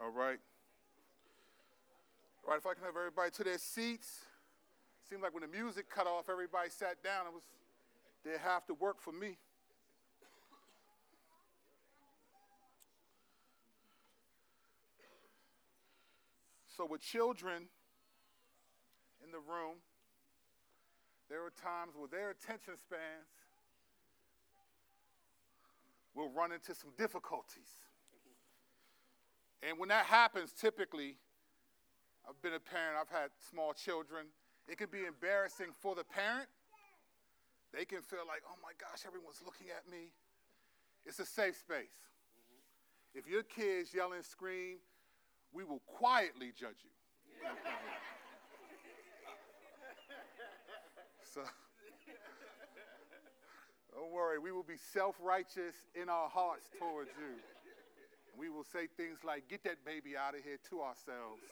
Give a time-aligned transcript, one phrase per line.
[0.00, 0.38] All right.
[2.44, 4.24] All right, if I can have everybody to their seats.
[5.08, 7.26] Seemed like when the music cut off, everybody sat down.
[7.26, 7.42] It was
[8.24, 9.38] they have to work for me.
[16.76, 17.64] So with children
[19.24, 19.76] in the room,
[21.28, 23.28] there are times where their attention spans
[26.14, 27.87] will run into some difficulties.
[29.62, 31.16] And when that happens, typically,
[32.28, 34.26] I've been a parent, I've had small children.
[34.68, 36.48] It can be embarrassing for the parent.
[37.72, 40.12] They can feel like, oh my gosh, everyone's looking at me.
[41.04, 41.96] It's a safe space.
[43.14, 44.78] If your kids yell and scream,
[45.52, 46.90] we will quietly judge you.
[51.34, 51.40] so,
[53.94, 57.40] don't worry, we will be self righteous in our hearts towards you
[58.38, 61.42] we will say things like, Get that baby out of here to ourselves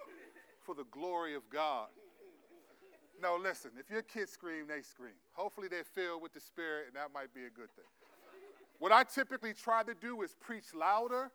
[0.65, 1.88] for the glory of God.
[3.20, 5.16] No, listen, if your kids scream, they scream.
[5.32, 7.84] Hopefully they're filled with the Spirit, and that might be a good thing.
[8.78, 11.30] What I typically try to do is preach louder.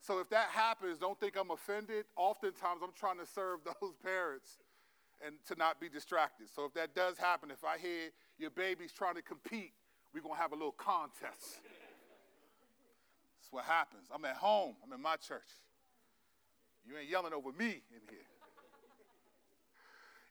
[0.00, 2.04] So if that happens, don't think I'm offended.
[2.16, 4.58] Oftentimes I'm trying to serve those parents
[5.24, 6.48] and to not be distracted.
[6.54, 9.72] So if that does happen, if I hear your baby's trying to compete,
[10.12, 11.60] we're going to have a little contest
[13.52, 14.08] what happens.
[14.12, 15.48] I'm at home, I'm in my church.
[16.84, 18.26] You ain't yelling over me in here.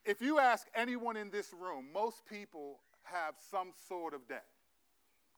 [0.03, 4.45] If you ask anyone in this room, most people have some sort of debt.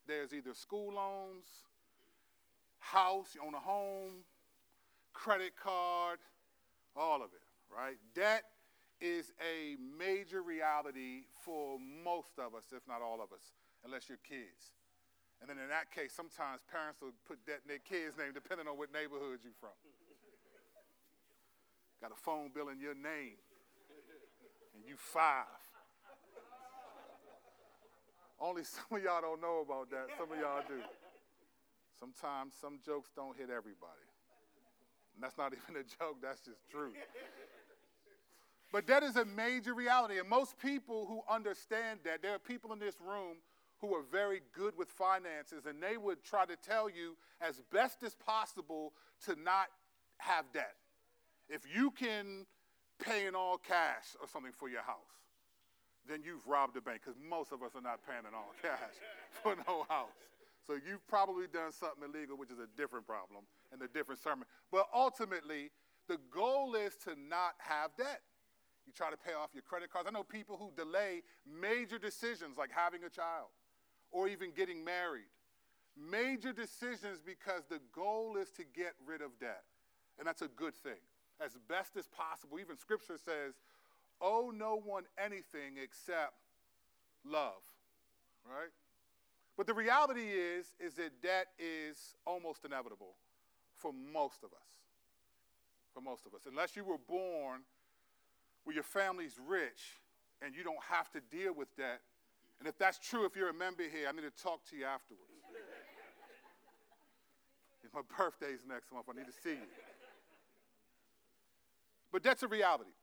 [0.07, 1.45] There's either school loans,
[2.79, 4.23] house, you own a home,
[5.13, 6.19] credit card,
[6.95, 7.97] all of it, right?
[8.15, 8.43] Debt
[9.01, 13.51] is a major reality for most of us, if not all of us,
[13.83, 14.71] unless you're kids.
[15.43, 18.63] And then in that case, sometimes parents will put that in their kid's name depending
[18.63, 19.75] on what neighborhood you're from.
[21.99, 23.35] Got a phone bill in your name,
[24.71, 25.51] and you five.
[28.39, 30.15] Only some of y'all don't know about that.
[30.15, 30.79] Some of y'all do.
[31.99, 34.07] Sometimes some jokes don't hit everybody.
[35.15, 36.95] And that's not even a joke, that's just truth.
[38.71, 40.19] But that is a major reality.
[40.19, 43.43] And most people who understand that, there are people in this room
[43.83, 48.01] who are very good with finances, and they would try to tell you as best
[48.01, 48.93] as possible
[49.25, 49.67] to not
[50.19, 50.75] have debt.
[51.49, 52.45] If you can
[53.03, 55.19] pay in all cash or something for your house,
[56.07, 58.95] then you've robbed the bank because most of us are not paying in all cash
[59.43, 60.15] for no house.
[60.65, 64.45] So you've probably done something illegal, which is a different problem and a different sermon.
[64.71, 65.71] But ultimately,
[66.07, 68.21] the goal is to not have debt.
[68.87, 70.07] You try to pay off your credit cards.
[70.07, 73.47] I know people who delay major decisions like having a child
[74.13, 75.27] or even getting married.
[75.97, 79.63] Major decisions because the goal is to get rid of debt.
[80.17, 81.01] And that's a good thing.
[81.43, 82.59] As best as possible.
[82.59, 83.55] Even scripture says,
[84.21, 86.33] owe no one anything except
[87.25, 87.61] love.
[88.45, 88.71] Right?
[89.57, 93.15] But the reality is, is that debt is almost inevitable
[93.75, 94.69] for most of us.
[95.93, 96.41] For most of us.
[96.47, 97.61] Unless you were born
[98.63, 100.01] where your family's rich
[100.41, 102.01] and you don't have to deal with debt,
[102.63, 104.85] and if that's true, if you're a member here, I need to talk to you
[104.85, 105.27] afterwards.
[107.93, 109.07] my birthday's next month.
[109.09, 109.67] I need to see you.
[112.09, 112.93] But that's a reality.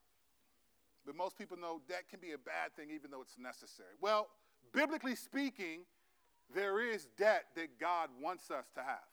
[1.04, 3.90] But most people know that can be a bad thing even though it's necessary.
[4.00, 4.28] Well,
[4.72, 5.80] biblically speaking,
[6.54, 9.10] there is debt that God wants us to have.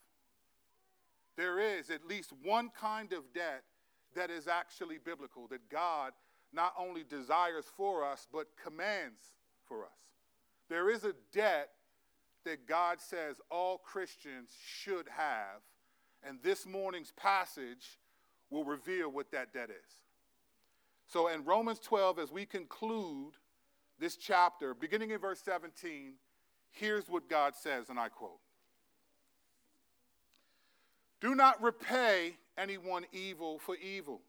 [1.36, 3.64] There is at least one kind of debt
[4.16, 6.12] that is actually biblical, that God
[6.54, 9.34] not only desires for us, but commands
[9.66, 9.98] for us.
[10.68, 11.70] There is a debt
[12.44, 15.62] that God says all Christians should have,
[16.26, 17.98] and this morning's passage
[18.50, 19.92] will reveal what that debt is.
[21.06, 23.34] So in Romans 12, as we conclude
[23.98, 26.14] this chapter, beginning in verse 17,
[26.70, 28.40] here's what God says, and I quote
[31.20, 34.20] Do not repay anyone evil for evil.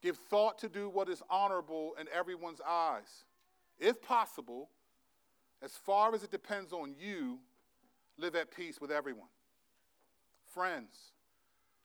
[0.00, 3.24] Give thought to do what is honorable in everyone's eyes
[3.80, 4.68] if possible,
[5.62, 7.38] as far as it depends on you,
[8.18, 9.28] live at peace with everyone.
[10.54, 11.12] Friends,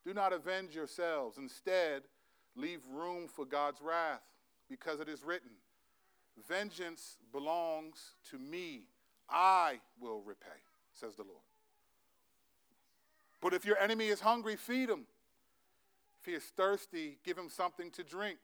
[0.06, 1.38] do not avenge yourselves.
[1.38, 2.04] Instead,
[2.56, 4.22] leave room for God's wrath,
[4.70, 5.52] because it is written,
[6.48, 8.84] Vengeance belongs to me.
[9.30, 10.60] I will repay,
[10.94, 11.40] says the Lord.
[13.42, 15.06] But if your enemy is hungry, feed him.
[16.20, 18.40] If he is thirsty, give him something to drink.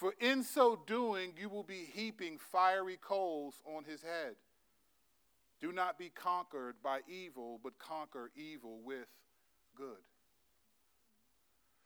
[0.00, 4.34] For in so doing, you will be heaping fiery coals on his head.
[5.60, 9.08] Do not be conquered by evil, but conquer evil with
[9.76, 9.98] good.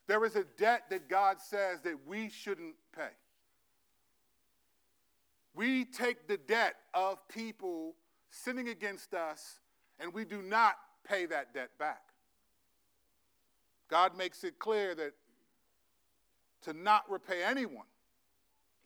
[0.07, 3.11] There is a debt that God says that we shouldn't pay.
[5.53, 7.97] We take the debt of people
[8.31, 9.59] sinning against us,
[9.99, 12.03] and we do not pay that debt back.
[13.91, 15.15] God makes it clear that
[16.63, 17.87] to not repay anyone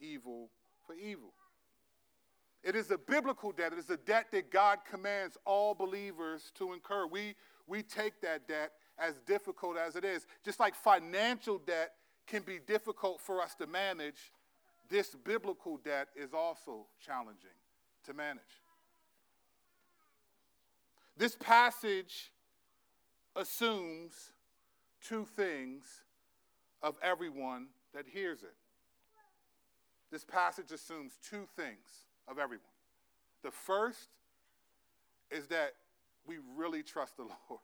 [0.01, 0.51] evil
[0.87, 1.33] for evil.
[2.63, 3.73] It is a biblical debt.
[3.73, 7.07] It is a debt that God commands all believers to incur.
[7.07, 7.35] We,
[7.67, 10.27] we take that debt as difficult as it is.
[10.45, 11.93] Just like financial debt
[12.27, 14.33] can be difficult for us to manage,
[14.89, 17.51] this biblical debt is also challenging
[18.05, 18.43] to manage.
[21.17, 22.33] This passage
[23.35, 24.33] assumes
[25.01, 25.85] two things
[26.83, 28.55] of everyone that hears it.
[30.11, 32.65] This passage assumes two things of everyone.
[33.43, 34.09] The first
[35.31, 35.75] is that
[36.27, 37.61] we really trust the Lord.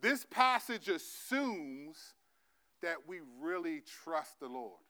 [0.00, 2.14] This passage assumes
[2.82, 4.80] that we really trust the Lord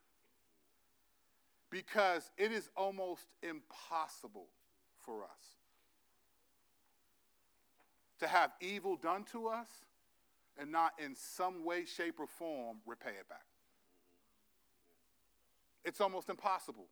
[1.70, 4.48] because it is almost impossible
[5.04, 5.58] for us
[8.18, 9.68] to have evil done to us
[10.58, 13.47] and not in some way, shape, or form repay it back.
[15.88, 16.84] It's almost impossible.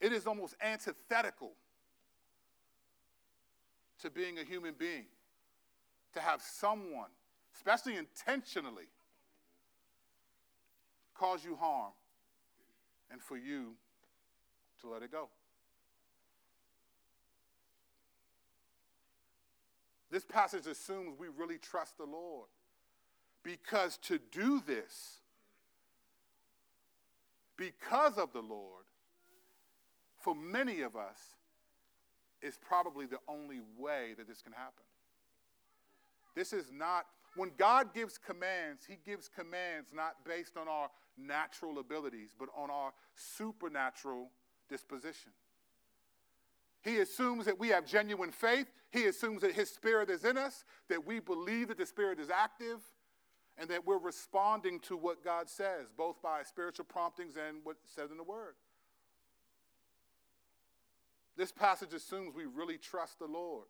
[0.00, 1.52] It is almost antithetical
[4.00, 5.04] to being a human being
[6.14, 7.10] to have someone,
[7.54, 8.86] especially intentionally,
[11.14, 11.92] cause you harm
[13.10, 13.74] and for you
[14.80, 15.28] to let it go.
[20.10, 22.48] This passage assumes we really trust the Lord
[23.42, 25.18] because to do this,
[27.56, 28.84] because of the Lord,
[30.20, 31.18] for many of us,
[32.42, 34.84] is probably the only way that this can happen.
[36.34, 41.78] This is not, when God gives commands, He gives commands not based on our natural
[41.78, 44.30] abilities, but on our supernatural
[44.68, 45.32] disposition.
[46.82, 48.70] He assumes that we have genuine faith.
[48.90, 52.30] He assumes that His Spirit is in us, that we believe that the Spirit is
[52.30, 52.80] active,
[53.58, 58.10] and that we're responding to what God says, both by spiritual promptings and what's said
[58.10, 58.54] in the Word.
[61.36, 63.66] This passage assumes we really trust the Lord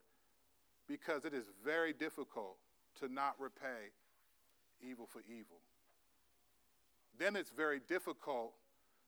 [0.88, 2.56] because it is very difficult
[3.00, 3.92] to not repay
[4.80, 5.60] evil for evil.
[7.18, 8.52] Then it's very difficult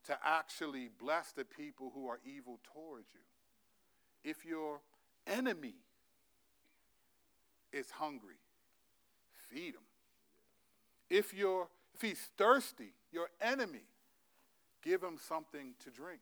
[0.07, 4.29] to actually bless the people who are evil towards you.
[4.29, 4.81] If your
[5.27, 5.75] enemy
[7.71, 8.39] is hungry,
[9.49, 9.88] feed him.
[11.09, 13.85] If, you're, if he's thirsty, your enemy,
[14.83, 16.21] give him something to drink.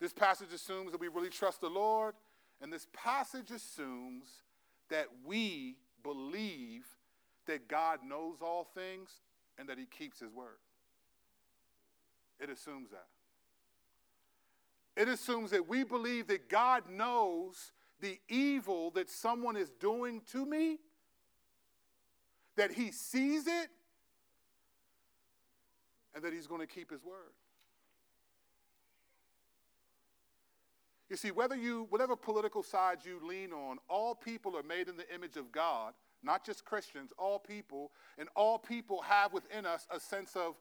[0.00, 2.14] This passage assumes that we really trust the Lord,
[2.60, 4.26] and this passage assumes
[4.90, 6.84] that we believe
[7.46, 9.10] that God knows all things
[9.58, 10.58] and that he keeps his word.
[12.40, 13.06] It assumes that.
[15.00, 20.44] It assumes that we believe that God knows the evil that someone is doing to
[20.44, 20.78] me,
[22.56, 23.68] that he sees it,
[26.14, 27.32] and that he's going to keep his word.
[31.10, 34.96] You see, whether you, whatever political side you lean on, all people are made in
[34.96, 35.92] the image of God,
[36.22, 40.54] not just Christians, all people, and all people have within us a sense of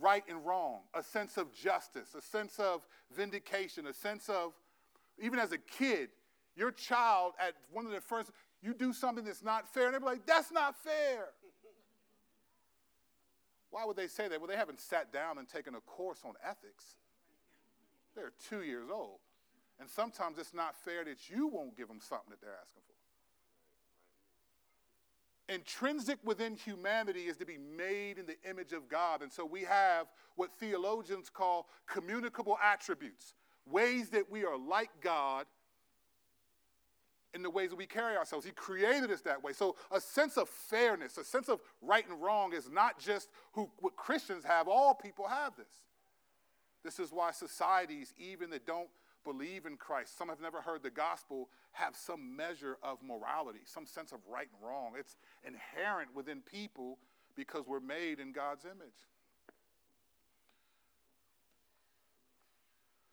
[0.00, 2.82] right and wrong, a sense of justice, a sense of
[3.14, 4.52] vindication, a sense of,
[5.22, 6.08] even as a kid,
[6.56, 8.30] your child at one of the first,
[8.64, 11.26] you do something that's not fair, and they're like, that's not fair.
[13.70, 14.40] Why would they say that?
[14.40, 16.96] Well, they haven't sat down and taken a course on ethics.
[18.16, 19.18] They're two years old.
[19.78, 22.94] And sometimes it's not fair that you won't give them something that they're asking for.
[25.52, 29.20] Intrinsic within humanity is to be made in the image of God.
[29.20, 30.06] And so we have
[30.36, 33.34] what theologians call communicable attributes,
[33.66, 35.44] ways that we are like God
[37.34, 38.46] in the ways that we carry ourselves.
[38.46, 39.52] He created us that way.
[39.52, 43.70] So a sense of fairness, a sense of right and wrong is not just who,
[43.80, 45.82] what Christians have, all people have this.
[46.84, 48.88] This is why societies, even that don't
[49.24, 53.86] believe in Christ, some have never heard the gospel, have some measure of morality, some
[53.86, 54.92] sense of right and wrong.
[54.98, 56.98] It's inherent within people
[57.34, 59.08] because we're made in God's image.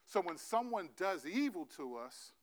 [0.06, 2.34] So when someone does evil to us,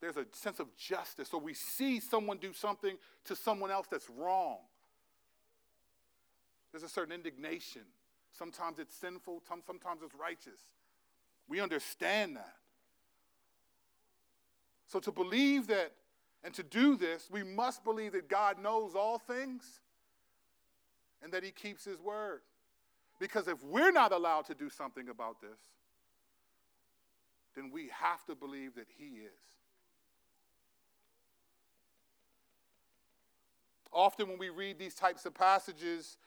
[0.00, 1.28] there's a sense of justice.
[1.28, 4.58] So we see someone do something to someone else that's wrong.
[6.72, 7.82] There's a certain indignation.
[8.32, 10.60] Sometimes it's sinful, sometimes it's righteous.
[11.48, 12.56] We understand that.
[14.86, 15.92] So to believe that
[16.44, 19.80] And to do this, we must believe that God knows all things
[21.22, 22.42] and that He keeps His word.
[23.18, 25.58] Because if we're not allowed to do something about this,
[27.56, 29.57] then we have to believe that He is.
[33.98, 36.18] Often, when we read these types of passages,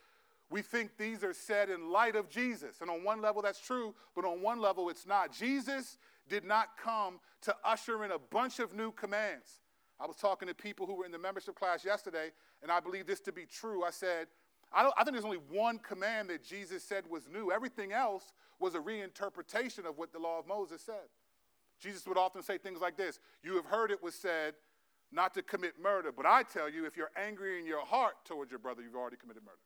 [0.50, 2.82] we think these are said in light of Jesus.
[2.82, 5.32] And on one level, that's true, but on one level, it's not.
[5.32, 5.98] Jesus
[6.28, 9.62] did not come to usher in a bunch of new commands.
[10.02, 13.08] I was talking to people who were in the membership class yesterday, and I believe
[13.08, 13.86] this to be true.
[13.86, 14.28] I said,
[14.74, 17.54] I, I, think there's only one command that Jesus said was new.
[17.54, 21.08] Everything else was a reinterpretation of what the law of Moses said.
[21.80, 24.56] Jesus would often say things like this You have heard it was said
[25.12, 28.52] not to commit murder, but I tell you, if you're angry in your heart towards
[28.52, 29.58] your brother, you've already committed murder.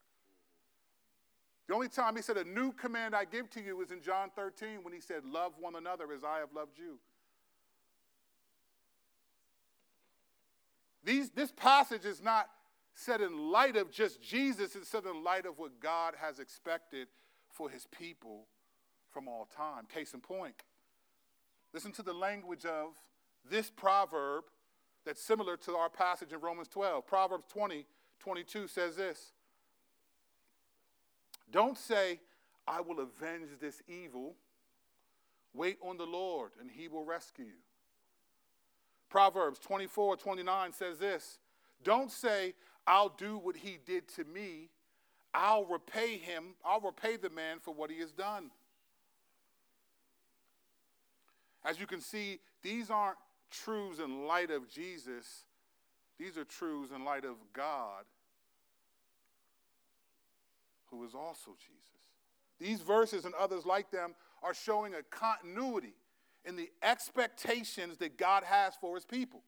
[1.68, 4.30] The only time he said, A new command I give to you is in John
[4.36, 7.00] 13 when he said, Love one another as I have loved you.
[11.04, 12.48] These, this passage is not
[12.96, 17.08] said in light of just Jesus, it's said in light of what God has expected
[17.50, 18.48] for his people
[19.12, 19.86] from all time.
[19.94, 20.56] Case in point,
[21.74, 22.96] listen to the language of
[23.50, 24.46] this proverb
[25.06, 27.06] that's similar to our passage in Romans 12.
[27.06, 27.86] Proverbs 20,
[28.20, 29.32] 22 says this
[31.52, 32.20] Don't say,
[32.68, 34.36] I will avenge this evil.
[35.54, 37.52] Wait on the Lord, and he will rescue you.
[39.10, 41.38] Proverbs 24, 29 says this
[41.84, 42.54] Don't say,
[42.88, 44.70] I'll do what he did to me.
[45.34, 48.52] I'll repay him, I'll repay the man for what he has done.
[51.64, 53.18] As you can see, these aren't
[53.64, 55.46] truths in light of Jesus,
[56.20, 58.06] these are truths in light of God,
[60.90, 61.86] who is also Jesus.
[62.60, 65.96] These verses and others like them are showing a continuity
[66.46, 69.42] in the expectations that God has for his people.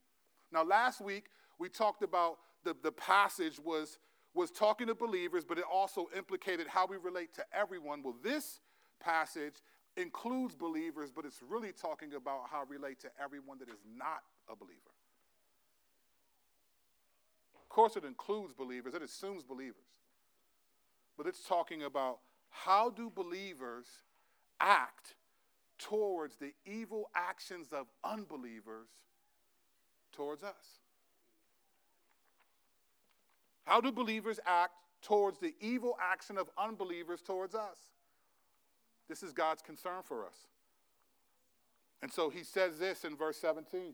[0.52, 1.26] Now, last week
[1.60, 4.00] we talked about the, the passage was,
[4.34, 8.04] was talking to believers, but it also implicated how we relate to everyone.
[8.04, 8.60] Well, this
[9.00, 9.56] passage
[9.98, 14.22] includes believers, but it's really talking about how we relate to everyone that is not
[14.50, 14.80] a believer.
[17.56, 19.76] Of course, it includes believers, it assumes believers.
[21.18, 23.88] But it's talking about how do believers
[24.60, 25.16] act
[25.78, 28.88] towards the evil actions of unbelievers
[30.12, 30.82] towards us?
[33.66, 37.78] How do believers act towards the evil action of unbelievers towards us?
[39.08, 40.48] This is God's concern for us.
[42.02, 43.94] And so he says this in verse 17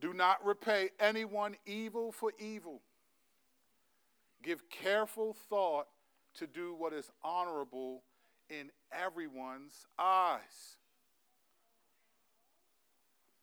[0.00, 2.80] Do not repay anyone evil for evil.
[4.42, 5.86] Give careful thought
[6.34, 8.02] to do what is honorable
[8.48, 10.76] in everyone's eyes.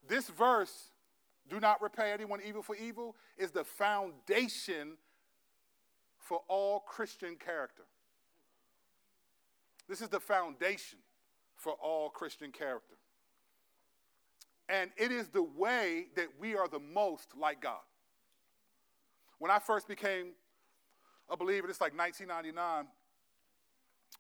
[0.08, 0.92] This verse,
[1.50, 4.98] do not repay anyone evil for evil, is the foundation
[6.18, 7.84] for all Christian character.
[9.88, 11.00] This is the foundation
[11.56, 12.96] for all Christian character.
[14.70, 17.80] And it is the way that we are the most like God.
[19.40, 20.32] When I first became
[21.30, 22.88] a believer, it's like 1999,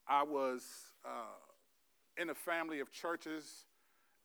[0.07, 0.63] I was
[1.05, 3.65] uh, in a family of churches,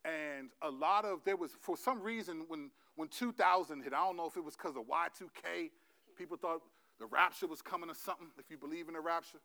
[0.05, 4.17] and a lot of, there was, for some reason, when, when 2000 hit, I don't
[4.17, 5.71] know if it was because of Y2K,
[6.17, 6.63] people thought
[7.01, 9.39] the rapture was coming or something, if you believe in the rapture.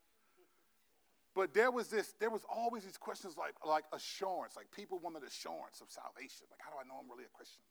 [1.38, 5.22] But there was this, there was always these questions like, like assurance, like people wanted
[5.22, 6.50] assurance of salvation.
[6.50, 7.62] Like, how do I know I'm really a Christian?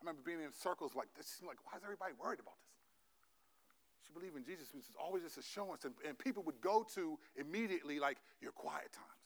[0.00, 4.08] I remember being in circles like this, like, why is everybody worried about this?
[4.08, 5.84] You believe in Jesus, which is always this assurance.
[5.84, 9.20] And, and people would go to immediately like your quiet times.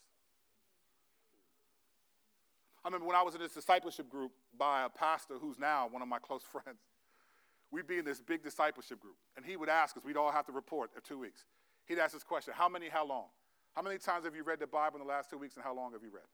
[2.83, 6.03] I remember when I was in this discipleship group by a pastor who's now one
[6.03, 6.83] of my close friends.
[7.71, 10.51] We'd be in this big discipleship group, and he would ask us, we'd all have
[10.51, 11.47] to report in two weeks.
[11.87, 13.31] He'd ask this question How many, how long?
[13.75, 15.75] How many times have you read the Bible in the last two weeks, and how
[15.75, 16.29] long have you read?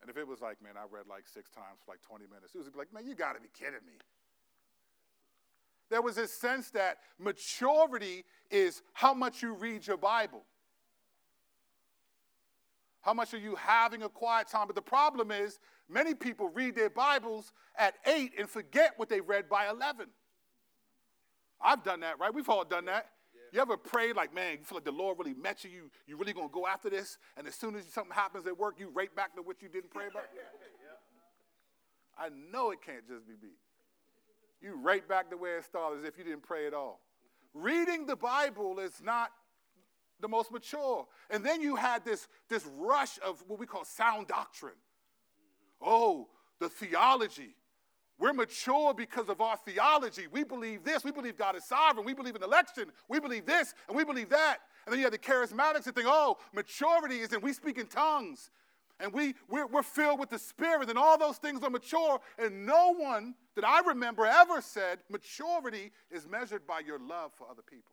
[0.00, 2.52] And if it was like, man, I read like six times for like 20 minutes,
[2.52, 3.94] he was like, man, you got to be kidding me.
[5.88, 10.42] There was this sense that maturity is how much you read your Bible.
[13.02, 14.66] How much are you having a quiet time?
[14.66, 19.20] But the problem is, many people read their Bibles at 8 and forget what they
[19.20, 20.08] read by 11.
[21.60, 22.34] I've done that, right?
[22.34, 23.10] We've all done that.
[23.52, 26.16] You ever prayed like, man, you feel like the Lord really met you, you, you
[26.16, 29.14] really gonna go after this, and as soon as something happens at work, you right
[29.14, 30.24] back to what you didn't pray about?
[32.18, 33.54] I know it can't just be me.
[34.60, 37.00] You right back to where it started as if you didn't pray at all.
[37.52, 39.30] Reading the Bible is not
[40.20, 41.06] the most mature.
[41.30, 44.74] And then you had this, this rush of what we call sound doctrine.
[45.80, 47.54] Oh, the theology
[48.18, 50.26] We're mature because of our theology.
[50.30, 51.04] We believe this.
[51.04, 52.06] We believe God is sovereign.
[52.06, 52.90] We believe in election.
[53.08, 54.58] We believe this and we believe that.
[54.86, 57.86] And then you have the charismatics that think, oh, maturity is in we speak in
[57.86, 58.50] tongues
[58.98, 62.18] and we, we're, we're filled with the Spirit, and all those things are mature.
[62.38, 67.46] And no one that I remember ever said maturity is measured by your love for
[67.50, 67.92] other people.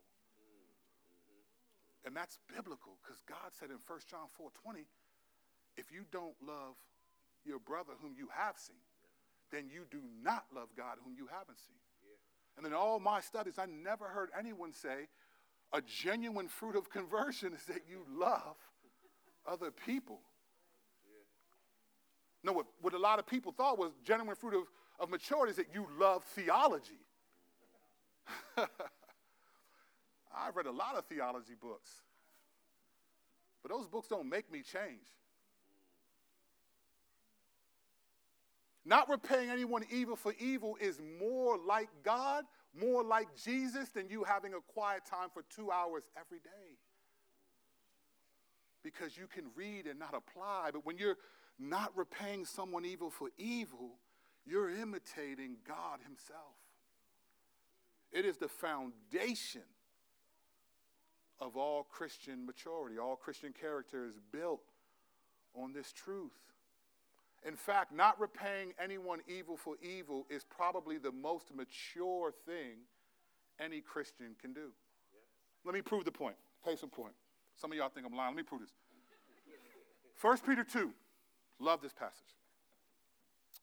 [2.06, 4.80] And that's biblical because God said in 1 John 4 20,
[5.76, 6.76] if you don't love
[7.44, 8.76] your brother whom you have seen,
[9.54, 11.76] then you do not love God whom you haven't seen.
[12.56, 15.08] And in all my studies, I never heard anyone say
[15.72, 18.56] a genuine fruit of conversion is that you love
[19.46, 20.20] other people.
[22.42, 24.64] No, what, what a lot of people thought was genuine fruit of,
[25.00, 27.00] of maturity is that you love theology.
[30.36, 31.90] I've read a lot of theology books,
[33.62, 35.06] but those books don't make me change.
[38.84, 42.44] Not repaying anyone evil for evil is more like God,
[42.78, 46.78] more like Jesus than you having a quiet time for two hours every day.
[48.82, 50.70] Because you can read and not apply.
[50.72, 51.16] But when you're
[51.58, 53.92] not repaying someone evil for evil,
[54.44, 56.56] you're imitating God Himself.
[58.12, 59.62] It is the foundation
[61.40, 62.98] of all Christian maturity.
[62.98, 64.72] All Christian character is built
[65.54, 66.32] on this truth.
[67.44, 72.78] In fact, not repaying anyone evil for evil is probably the most mature thing
[73.60, 74.70] any Christian can do.
[75.64, 76.36] Let me prove the point.
[76.64, 77.14] Case in point.
[77.56, 78.30] Some of y'all think I'm lying.
[78.30, 78.72] Let me prove this.
[80.20, 80.90] 1 Peter 2.
[81.60, 82.34] Love this passage.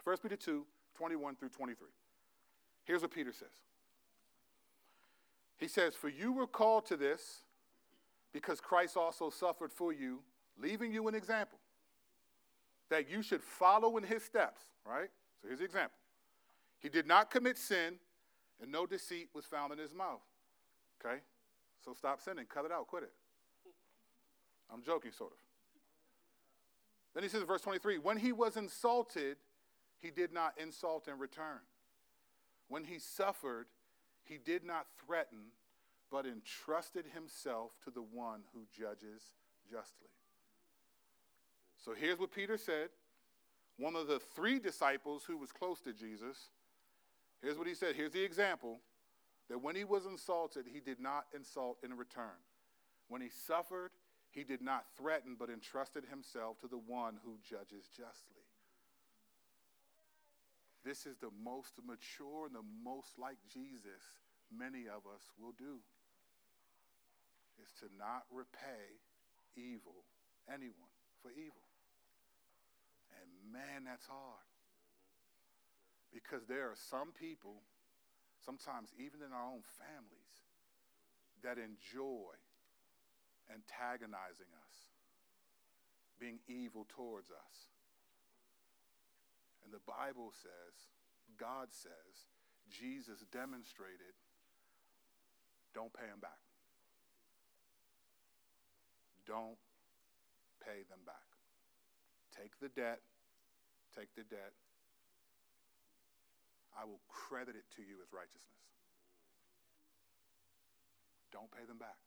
[0.03, 1.87] 1 Peter 2, 21 through 23.
[2.83, 3.49] Here's what Peter says.
[5.57, 7.43] He says, For you were called to this
[8.33, 10.21] because Christ also suffered for you,
[10.57, 11.59] leaving you an example
[12.91, 15.09] that you should follow in his steps, right?
[15.41, 15.97] So here's the example.
[16.79, 17.95] He did not commit sin,
[18.61, 20.21] and no deceit was found in his mouth.
[21.03, 21.21] Okay?
[21.83, 22.45] So stop sinning.
[22.45, 22.87] Cut it out.
[22.87, 23.13] Quit it.
[24.71, 25.37] I'm joking, sort of.
[27.13, 29.37] Then he says in verse 23 When he was insulted,
[29.99, 31.59] he did not insult in return.
[32.67, 33.67] When he suffered,
[34.23, 35.51] he did not threaten,
[36.11, 39.23] but entrusted himself to the one who judges
[39.69, 40.09] justly.
[41.83, 42.89] So here's what Peter said.
[43.77, 46.49] One of the three disciples who was close to Jesus,
[47.41, 47.95] here's what he said.
[47.95, 48.79] Here's the example
[49.49, 52.37] that when he was insulted, he did not insult in return.
[53.07, 53.91] When he suffered,
[54.29, 58.45] he did not threaten, but entrusted himself to the one who judges justly.
[60.85, 64.01] This is the most mature and the most like Jesus
[64.55, 65.79] many of us will do.
[67.61, 69.01] Is to not repay
[69.55, 70.05] evil,
[70.49, 70.89] anyone,
[71.21, 71.70] for evil.
[73.51, 74.47] Man, that's hard.
[76.13, 77.63] Because there are some people,
[78.39, 80.47] sometimes even in our own families,
[81.43, 82.35] that enjoy
[83.51, 84.75] antagonizing us,
[86.19, 87.55] being evil towards us.
[89.63, 90.75] And the Bible says,
[91.39, 92.29] God says,
[92.69, 94.15] Jesus demonstrated,
[95.73, 96.39] don't pay them back.
[99.25, 99.59] Don't
[100.59, 101.27] pay them back.
[102.35, 102.99] Take the debt,
[103.95, 104.53] take the debt.
[106.77, 108.63] I will credit it to you as righteousness.
[111.31, 111.99] Don't pay them back.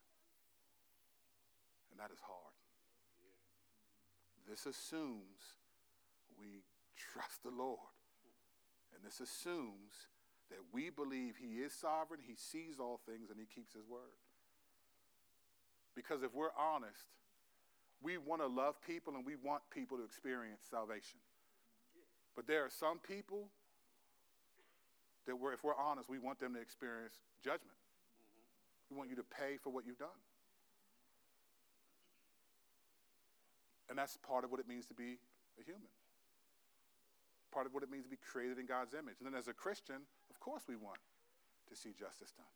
[1.90, 2.54] And that is hard.
[4.48, 5.60] This assumes
[6.38, 6.64] we
[6.96, 7.94] trust the Lord.
[8.94, 10.10] And this assumes
[10.50, 14.20] that we believe He is sovereign, He sees all things, and He keeps His word.
[15.96, 17.08] Because if we're honest,
[18.02, 21.23] we want to love people and we want people to experience salvation.
[22.34, 23.48] But there are some people
[25.26, 27.78] that, we're, if we're honest, we want them to experience judgment.
[28.20, 28.94] Mm-hmm.
[28.94, 30.20] We want you to pay for what you've done.
[33.88, 35.18] And that's part of what it means to be
[35.60, 35.88] a human.
[37.52, 39.16] Part of what it means to be created in God's image.
[39.20, 40.98] And then as a Christian, of course we want
[41.68, 42.46] to see justice done.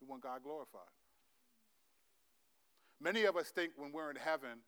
[0.00, 0.92] We want God glorified.
[3.00, 4.62] Many of us think when we're in heaven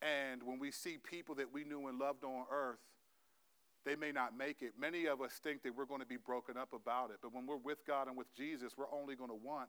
[0.00, 2.80] and when we see people that we knew and loved on earth,
[3.86, 4.72] they may not make it.
[4.78, 7.18] Many of us think that we're going to be broken up about it.
[7.22, 9.68] But when we're with God and with Jesus, we're only going to want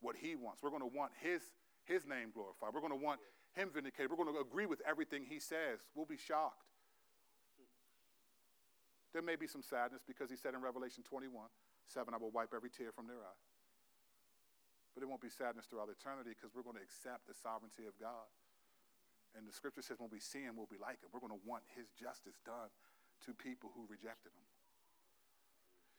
[0.00, 0.62] what He wants.
[0.62, 1.40] We're going to want His,
[1.84, 2.74] his name glorified.
[2.74, 3.20] We're going to want
[3.52, 4.10] him vindicated.
[4.10, 5.84] We're going to agree with everything he says.
[5.94, 6.64] We'll be shocked.
[9.12, 11.28] There may be some sadness because he said in Revelation 21
[11.84, 13.42] 7, I will wipe every tear from their eye.
[14.96, 17.92] But it won't be sadness throughout eternity because we're going to accept the sovereignty of
[18.00, 18.28] God.
[19.36, 21.12] And the scripture says when we see him, we'll be like him.
[21.12, 22.72] We're going to want his justice done
[23.26, 24.44] to people who rejected him.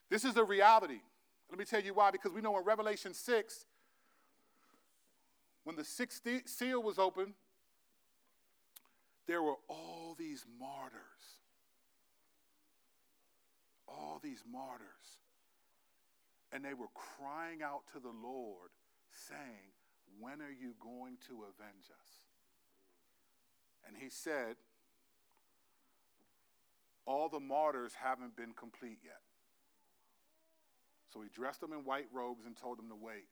[0.09, 1.01] This is a reality.
[1.49, 2.11] Let me tell you why.
[2.11, 3.65] Because we know in Revelation 6,
[5.63, 7.33] when the sixth seal was opened,
[9.27, 11.01] there were all these martyrs.
[13.87, 15.19] All these martyrs.
[16.51, 18.69] And they were crying out to the Lord,
[19.11, 19.73] saying,
[20.19, 22.09] When are you going to avenge us?
[23.87, 24.55] And he said,
[27.05, 29.21] All the martyrs haven't been complete yet.
[31.13, 33.27] So he dressed them in white robes and told them to wait.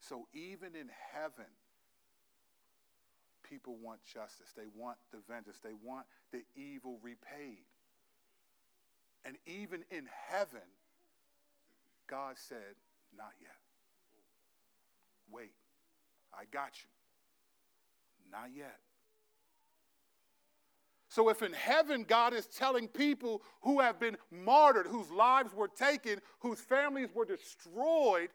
[0.00, 1.50] So even in heaven,
[3.48, 4.52] people want justice.
[4.56, 5.58] They want the vengeance.
[5.62, 7.64] They want the evil repaid.
[9.24, 10.66] And even in heaven,
[12.06, 12.78] God said,
[13.16, 13.50] Not yet.
[15.30, 15.52] Wait,
[16.32, 16.90] I got you.
[18.30, 18.78] Not yet.
[21.10, 25.66] So, if in heaven God is telling people who have been martyred, whose lives were
[25.66, 28.28] taken, whose families were destroyed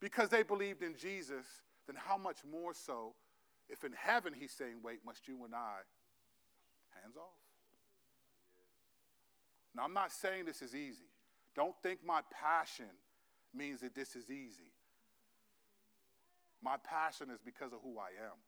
[0.00, 1.44] because they believed in Jesus,
[1.86, 3.12] then how much more so
[3.68, 5.80] if in heaven he's saying, Wait, must you and I
[7.02, 7.36] hands off?
[9.76, 11.10] Now, I'm not saying this is easy.
[11.54, 12.96] Don't think my passion
[13.54, 14.72] means that this is easy.
[16.62, 18.38] My passion is because of who I am.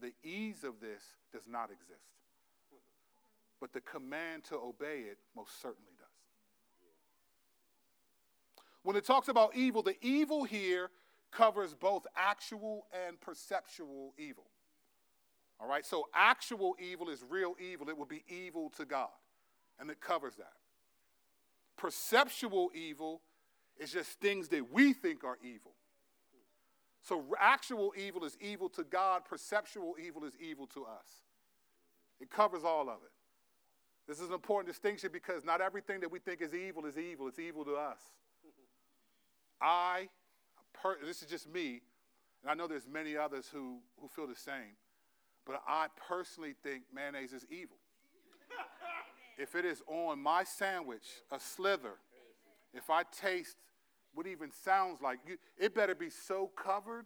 [0.00, 2.17] The ease of this does not exist
[3.60, 6.06] but the command to obey it most certainly does.
[8.82, 10.90] When it talks about evil, the evil here
[11.30, 14.46] covers both actual and perceptual evil.
[15.60, 19.08] All right, so actual evil is real evil, it would be evil to God,
[19.80, 20.52] and it covers that.
[21.76, 23.22] Perceptual evil
[23.76, 25.72] is just things that we think are evil.
[27.02, 31.08] So, actual evil is evil to God, perceptual evil is evil to us.
[32.20, 33.12] It covers all of it.
[34.08, 37.28] This is an important distinction because not everything that we think is evil is evil.
[37.28, 37.98] It's evil to us.
[39.60, 40.08] I,
[40.72, 41.82] per, this is just me,
[42.42, 44.76] and I know there's many others who, who feel the same,
[45.44, 47.76] but I personally think mayonnaise is evil.
[49.38, 51.96] if it is on my sandwich, a slither,
[52.72, 53.58] if I taste
[54.14, 57.04] what even sounds like, you, it better be so covered,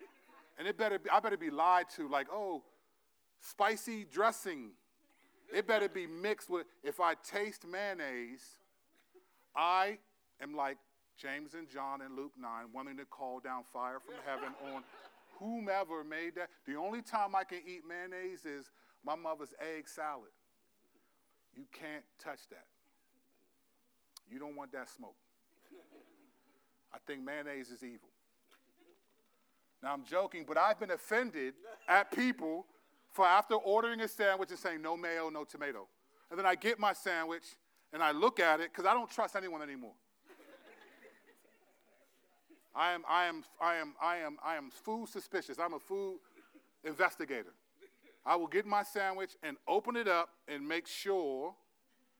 [0.58, 2.62] and it better be, I better be lied to, like, oh,
[3.40, 4.70] spicy dressing
[5.52, 8.58] it better be mixed with, if I taste mayonnaise,
[9.56, 9.98] I
[10.42, 10.78] am like
[11.16, 14.82] James and John in Luke 9, wanting to call down fire from heaven on
[15.38, 16.48] whomever made that.
[16.66, 18.70] The only time I can eat mayonnaise is
[19.04, 20.30] my mother's egg salad.
[21.56, 22.66] You can't touch that.
[24.30, 25.16] You don't want that smoke.
[26.92, 28.08] I think mayonnaise is evil.
[29.82, 31.54] Now I'm joking, but I've been offended
[31.88, 32.66] at people
[33.12, 35.88] for after ordering a sandwich and saying no mayo, no tomato.
[36.30, 37.44] And then I get my sandwich
[37.92, 39.94] and I look at it because I don't trust anyone anymore.
[42.74, 45.58] I am, I am, I am, I am, I am food suspicious.
[45.58, 46.18] I'm a food
[46.84, 47.52] investigator.
[48.24, 51.54] I will get my sandwich and open it up and make sure.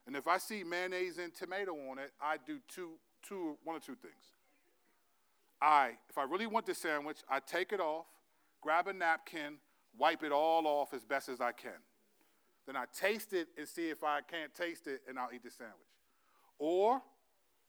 [0.06, 3.80] And if I see mayonnaise and tomato on it, I do two, two, one or
[3.80, 4.14] two things.
[5.60, 8.06] I, if I really want the sandwich, I take it off,
[8.60, 9.58] grab a napkin,
[9.98, 11.72] wipe it all off as best as I can.
[12.66, 15.50] Then I taste it and see if I can't taste it, and I'll eat the
[15.50, 15.74] sandwich.
[16.58, 17.02] Or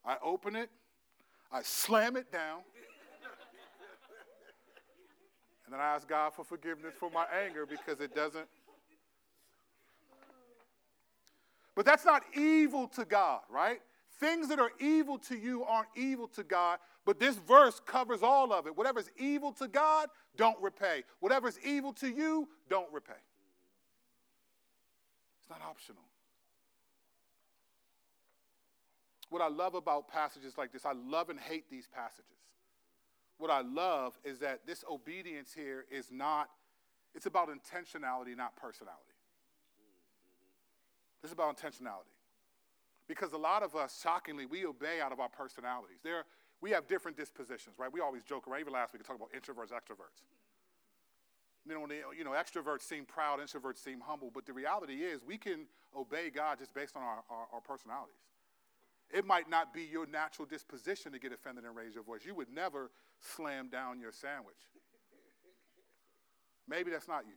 [0.05, 0.69] I open it,
[1.51, 2.59] I slam it down,
[5.65, 8.47] and then I ask God for forgiveness for my anger because it doesn't.
[11.75, 13.79] But that's not evil to God, right?
[14.19, 18.53] Things that are evil to you aren't evil to God, but this verse covers all
[18.53, 18.77] of it.
[18.77, 21.01] Whatever's evil to God, don't repay.
[21.21, 23.13] Whatever's evil to you, don't repay.
[25.41, 26.03] It's not optional.
[29.31, 32.25] What I love about passages like this, I love and hate these passages.
[33.39, 36.51] What I love is that this obedience here is not,
[37.15, 39.15] it's about intentionality, not personality.
[41.23, 42.13] This is about intentionality.
[43.07, 45.97] Because a lot of us, shockingly, we obey out of our personalities.
[46.03, 46.25] There,
[46.61, 47.91] we have different dispositions, right?
[47.91, 48.61] We always joke around.
[48.61, 50.23] Even last week, we talked about introverts, extroverts.
[51.67, 55.23] You know, they, you know, extroverts seem proud, introverts seem humble, but the reality is
[55.23, 58.15] we can obey God just based on our, our, our personalities.
[59.11, 62.21] It might not be your natural disposition to get offended and raise your voice.
[62.25, 64.55] You would never slam down your sandwich.
[66.67, 67.33] Maybe that's not you.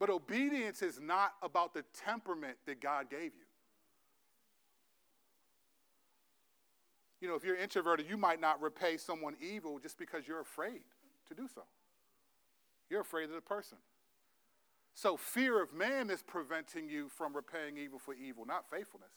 [0.00, 3.46] But obedience is not about the temperament that God gave you.
[7.22, 10.82] You know, if you're introverted, you might not repay someone evil just because you're afraid
[11.28, 11.62] to do so.
[12.90, 13.78] You're afraid of the person.
[14.94, 19.12] So fear of man is preventing you from repaying evil for evil, not faithfulness.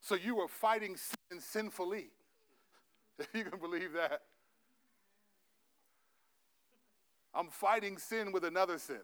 [0.00, 2.10] So you are fighting sin sinfully.
[3.18, 4.22] If you can believe that.
[7.34, 9.02] I'm fighting sin with another sin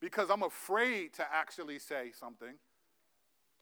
[0.00, 2.54] because I'm afraid to actually say something.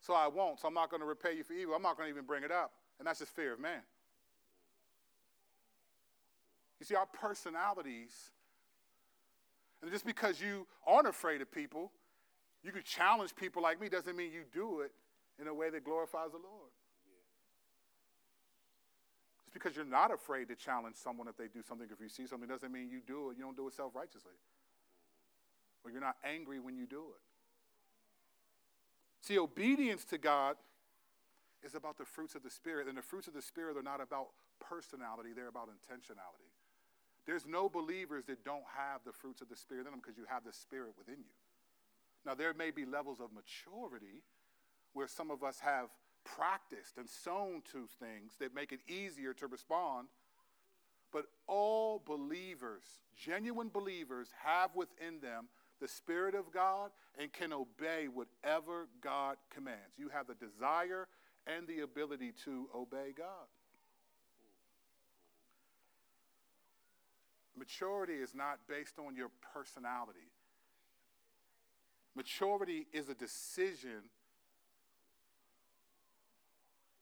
[0.04, 0.60] So I won't.
[0.60, 1.74] So I'm not going to repay you for evil.
[1.74, 2.72] I'm not going to even bring it up.
[2.98, 3.80] And that's just fear of man.
[6.78, 8.12] You see, our personalities,
[9.80, 11.90] and just because you aren't afraid of people,
[12.62, 14.92] you can challenge people like me, doesn't mean you do it
[15.40, 16.70] in a way that glorifies the Lord.
[19.46, 22.26] Just because you're not afraid to challenge someone if they do something, if you see
[22.26, 23.38] something, doesn't mean you do it.
[23.38, 24.36] You don't do it self righteously.
[25.82, 27.34] Or you're not angry when you do it.
[29.24, 30.56] See, obedience to God
[31.62, 34.02] is about the fruits of the Spirit, and the fruits of the Spirit are not
[34.02, 34.28] about
[34.60, 36.52] personality, they're about intentionality.
[37.26, 40.26] There's no believers that don't have the fruits of the Spirit in them because you
[40.28, 41.32] have the Spirit within you.
[42.26, 44.20] Now, there may be levels of maturity
[44.92, 45.88] where some of us have
[46.24, 50.08] practiced and sown to things that make it easier to respond.
[51.14, 52.82] But all believers,
[53.16, 55.48] genuine believers, have within them
[55.80, 59.98] the Spirit of God and can obey whatever God commands.
[59.98, 61.08] You have the desire
[61.46, 63.46] and the ability to obey God.
[67.56, 70.30] Maturity is not based on your personality.
[72.16, 74.10] Maturity is a decision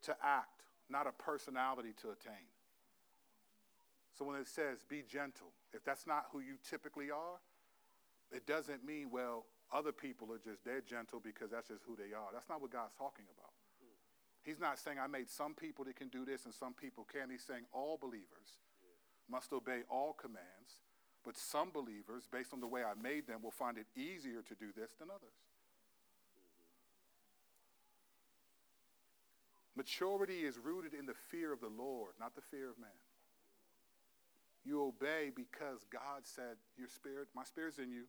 [0.03, 2.49] to act, not a personality to attain.
[4.17, 7.41] So when it says be gentle, if that's not who you typically are,
[8.33, 12.13] it doesn't mean, well, other people are just, they're gentle because that's just who they
[12.15, 12.29] are.
[12.33, 13.53] That's not what God's talking about.
[14.43, 17.31] He's not saying I made some people that can do this and some people can.
[17.31, 18.59] He's saying all believers
[19.31, 20.83] must obey all commands,
[21.25, 24.55] but some believers, based on the way I made them, will find it easier to
[24.55, 25.39] do this than others.
[29.77, 32.91] Maturity is rooted in the fear of the Lord, not the fear of man.
[34.65, 38.05] You obey because God said, Your spirit, my spirit's in you,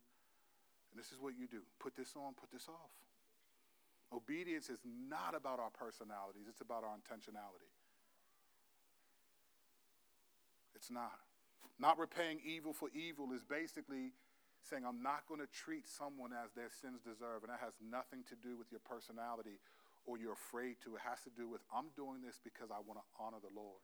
[0.94, 1.66] and this is what you do.
[1.82, 2.94] Put this on, put this off.
[4.14, 7.74] Obedience is not about our personalities, it's about our intentionality.
[10.78, 11.18] It's not.
[11.80, 14.14] Not repaying evil for evil is basically
[14.62, 17.42] saying, I'm not going to treat someone as their sins deserve.
[17.42, 19.58] And that has nothing to do with your personality
[20.06, 20.96] or you're afraid to.
[20.96, 23.82] It has to do with, I'm doing this because I want to honor the Lord.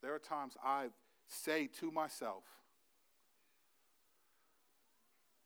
[0.00, 0.88] There are times I
[1.26, 2.44] say to myself,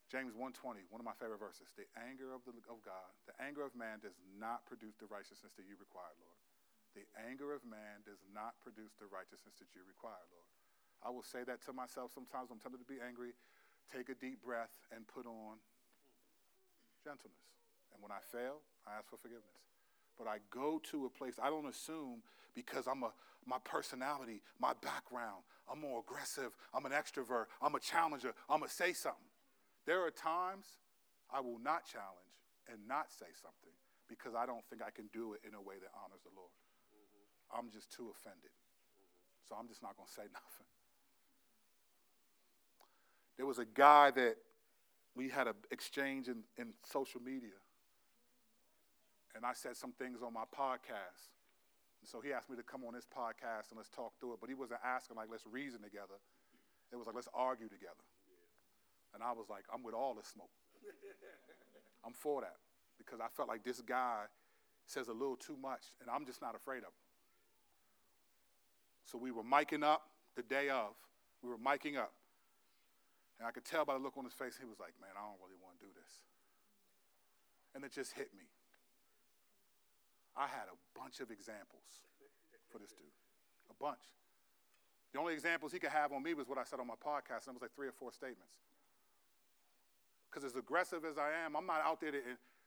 [0.09, 1.69] James 1:20, one of my favorite verses.
[1.77, 5.53] The anger of, the, of God, the anger of man does not produce the righteousness
[5.61, 6.41] that you require, Lord.
[6.97, 10.49] The anger of man does not produce the righteousness that you require, Lord.
[11.05, 13.37] I will say that to myself sometimes I'm tempted to be angry.
[13.93, 15.61] Take a deep breath and put on
[17.05, 17.45] gentleness.
[17.93, 19.61] And when I fail, I ask for forgiveness.
[20.17, 22.25] But I go to a place, I don't assume
[22.57, 23.13] because I'm a
[23.47, 25.41] my personality, my background,
[25.71, 29.28] I'm more aggressive, I'm an extrovert, I'm a challenger, I'm gonna say something.
[29.89, 30.77] There are times
[31.33, 32.37] I will not challenge
[32.69, 33.73] and not say something
[34.05, 36.53] because I don't think I can do it in a way that honors the Lord.
[36.93, 37.57] Mm-hmm.
[37.57, 38.53] I'm just too offended.
[38.53, 39.09] Mm-hmm.
[39.49, 40.69] So I'm just not going to say nothing.
[43.41, 44.37] There was a guy that
[45.17, 47.57] we had an exchange in, in social media.
[49.33, 51.33] And I said some things on my podcast.
[52.05, 54.41] And so he asked me to come on his podcast and let's talk through it.
[54.45, 56.21] But he wasn't asking, like, let's reason together.
[56.93, 58.05] It was like, let's argue together.
[59.15, 60.51] And I was like, I'm with all the smoke.
[62.05, 62.57] I'm for that
[62.99, 64.25] because I felt like this guy
[64.87, 67.07] says a little too much, and I'm just not afraid of him.
[69.05, 70.03] So we were miking up
[70.37, 70.93] the day of.
[71.43, 72.13] We were miking up.
[73.39, 75.23] And I could tell by the look on his face, he was like, Man, I
[75.23, 76.13] don't really want to do this.
[77.75, 78.51] And it just hit me.
[80.37, 82.07] I had a bunch of examples
[82.71, 83.15] for this dude.
[83.71, 84.03] A bunch.
[85.13, 87.49] The only examples he could have on me was what I said on my podcast,
[87.49, 88.61] and it was like three or four statements.
[90.29, 92.21] Because as aggressive as I am, I'm not out there to,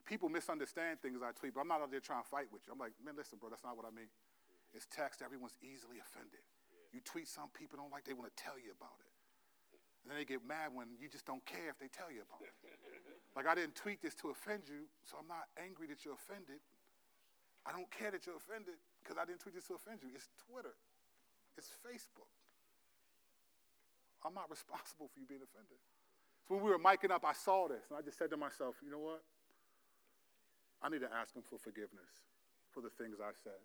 [0.06, 2.74] people misunderstand things I tweet, but I'm not out there trying to fight with you.
[2.74, 4.10] I'm like, man, listen, bro, that's not what I mean.
[4.74, 6.42] It's text, everyone's easily offended.
[6.90, 9.14] You tweet some people don't like, they want to tell you about it.
[10.02, 12.42] And then they get mad when you just don't care if they tell you about
[12.42, 12.56] it.
[13.38, 16.58] like, I didn't tweet this to offend you, so I'm not angry that you're offended.
[17.62, 20.10] I don't care that you're offended because I didn't tweet this to offend you.
[20.18, 20.74] It's Twitter,
[21.54, 22.34] it's Facebook.
[24.26, 25.82] I'm not responsible for you being offended.
[26.52, 28.92] When we were miking up, I saw this, and I just said to myself, you
[28.92, 29.24] know what?
[30.84, 32.12] I need to ask him for forgiveness
[32.76, 33.64] for the things I said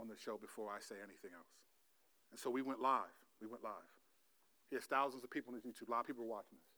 [0.00, 1.52] on the show before I say anything else.
[2.32, 3.12] And so we went live.
[3.44, 3.92] We went live.
[4.72, 5.88] He has thousands of people on his YouTube.
[5.88, 6.72] A lot of people are watching this.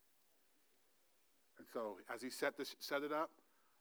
[1.62, 3.30] And so as he set, this, set it up,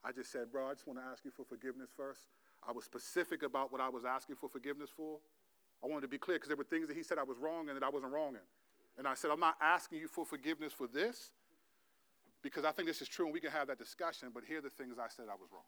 [0.06, 2.30] I just said, bro, I just want to ask you for forgiveness first.
[2.62, 5.18] I was specific about what I was asking for forgiveness for.
[5.84, 7.70] I wanted to be clear because there were things that he said I was wrong
[7.70, 8.46] in that I wasn't wrong in.
[9.00, 11.32] And I said, I'm not asking you for forgiveness for this
[12.42, 14.66] because I think this is true and we can have that discussion, but here are
[14.66, 15.68] the things I said I was wrong.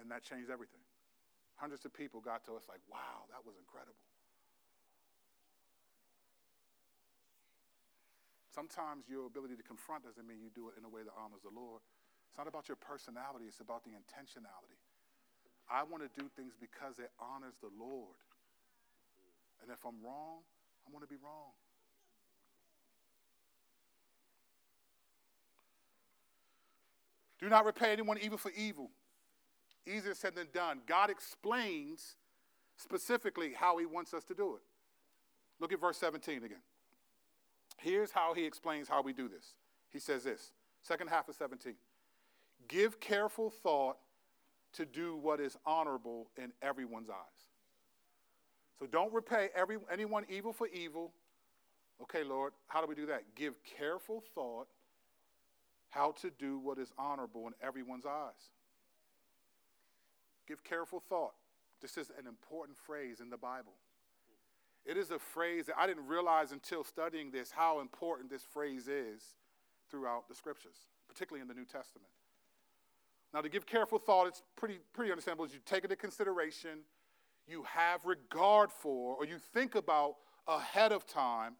[0.00, 0.82] And that changed everything.
[1.54, 4.00] Hundreds of people got to us like, wow, that was incredible.
[8.50, 11.46] Sometimes your ability to confront doesn't mean you do it in a way that honors
[11.46, 11.84] the Lord.
[12.26, 14.78] It's not about your personality, it's about the intentionality.
[15.70, 18.18] I want to do things because it honors the Lord.
[19.62, 20.42] And if I'm wrong,
[20.82, 21.54] I want to be wrong.
[27.40, 28.90] Do not repay anyone evil for evil.
[29.86, 30.80] Easier said than done.
[30.86, 32.16] God explains
[32.76, 34.62] specifically how he wants us to do it.
[35.58, 36.62] Look at verse 17 again.
[37.78, 39.54] Here's how he explains how we do this.
[39.90, 41.74] He says this, second half of 17.
[42.68, 43.96] Give careful thought
[44.74, 47.48] to do what is honorable in everyone's eyes.
[48.78, 51.12] So don't repay every, anyone evil for evil.
[52.02, 53.34] Okay, Lord, how do we do that?
[53.34, 54.68] Give careful thought
[55.90, 58.52] how to do what is honorable in everyone's eyes.
[60.46, 61.34] Give careful thought.
[61.82, 63.74] This is an important phrase in the Bible.
[64.84, 68.88] It is a phrase that I didn't realize until studying this how important this phrase
[68.88, 69.22] is
[69.90, 70.76] throughout the scriptures,
[71.08, 72.10] particularly in the New Testament.
[73.32, 75.46] Now, to give careful thought, it's pretty, pretty understandable.
[75.46, 76.80] You take into consideration,
[77.46, 80.16] you have regard for, or you think about
[80.48, 81.54] ahead of time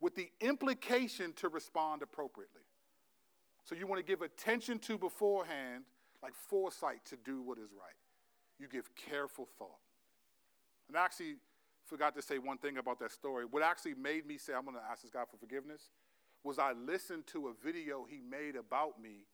[0.00, 2.62] with the implication to respond appropriately.
[3.64, 5.84] So you want to give attention to beforehand,
[6.22, 7.96] like foresight to do what is right.
[8.58, 9.78] You give careful thought.
[10.88, 11.36] And I actually
[11.86, 13.44] forgot to say one thing about that story.
[13.48, 15.90] What actually made me say, I'm going to ask this guy for forgiveness,
[16.42, 19.26] was I listened to a video he made about me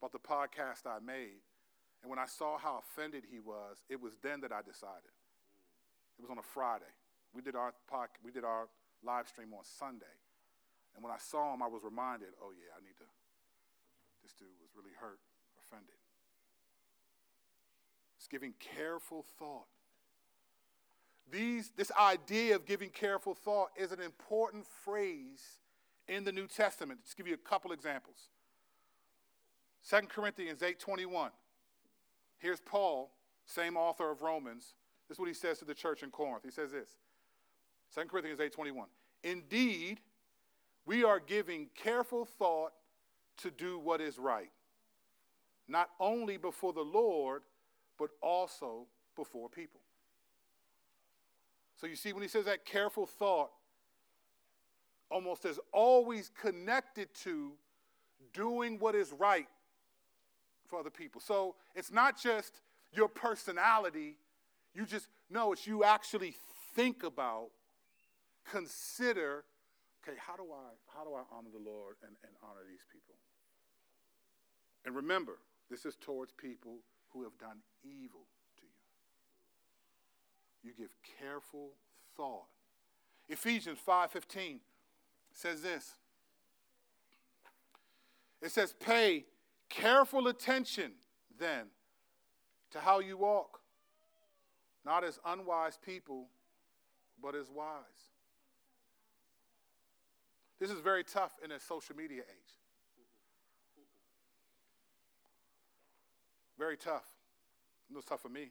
[0.00, 1.40] about the podcast I made.
[2.02, 5.12] And when I saw how offended he was, it was then that I decided.
[6.18, 6.92] It was on a Friday.
[7.34, 8.68] We did our pod, we did our
[9.04, 10.16] live stream on Sunday.
[10.94, 13.04] And when I saw him, I was reminded, oh yeah, I need to.
[14.36, 15.20] This dude was really hurt,
[15.58, 15.94] offended.
[18.18, 19.66] It's giving careful thought.
[21.30, 25.58] These, this idea of giving careful thought is an important phrase
[26.08, 27.00] in the New Testament.
[27.02, 28.28] Let's give you a couple examples.
[29.88, 31.30] 2 Corinthians 8:21.
[32.38, 33.12] Here's Paul,
[33.44, 34.74] same author of Romans.
[35.08, 36.44] This is what he says to the church in Corinth.
[36.44, 36.88] He says this.
[37.94, 38.86] 2 Corinthians 8:21.
[39.22, 40.00] Indeed,
[40.84, 42.72] we are giving careful thought
[43.38, 44.50] to do what is right,
[45.68, 47.42] not only before the Lord,
[47.98, 49.80] but also before people.
[51.76, 53.50] So you see, when he says that careful thought,
[55.10, 57.52] almost is always connected to
[58.32, 59.46] doing what is right
[60.66, 61.20] for other people.
[61.20, 62.60] So it's not just
[62.92, 64.16] your personality,
[64.74, 66.34] you just, no, it's you actually
[66.74, 67.48] think about,
[68.50, 69.44] consider,
[70.02, 73.15] okay, how do I, how do I honor the Lord and, and honor these people?
[74.86, 76.78] And remember, this is towards people
[77.10, 78.26] who have done evil
[78.58, 78.62] to
[80.62, 80.70] you.
[80.70, 81.72] You give careful
[82.16, 82.46] thought.
[83.28, 84.60] Ephesians 5:15
[85.30, 85.96] says this.
[88.40, 89.26] It says, pay
[89.68, 90.92] Careful attention,
[91.38, 91.66] then,
[92.70, 93.60] to how you walk,
[94.84, 96.28] not as unwise people,
[97.20, 97.82] but as wise.
[100.60, 102.54] This is very tough in a social media age.
[106.58, 107.04] Very tough.
[107.90, 108.50] It was tough for me.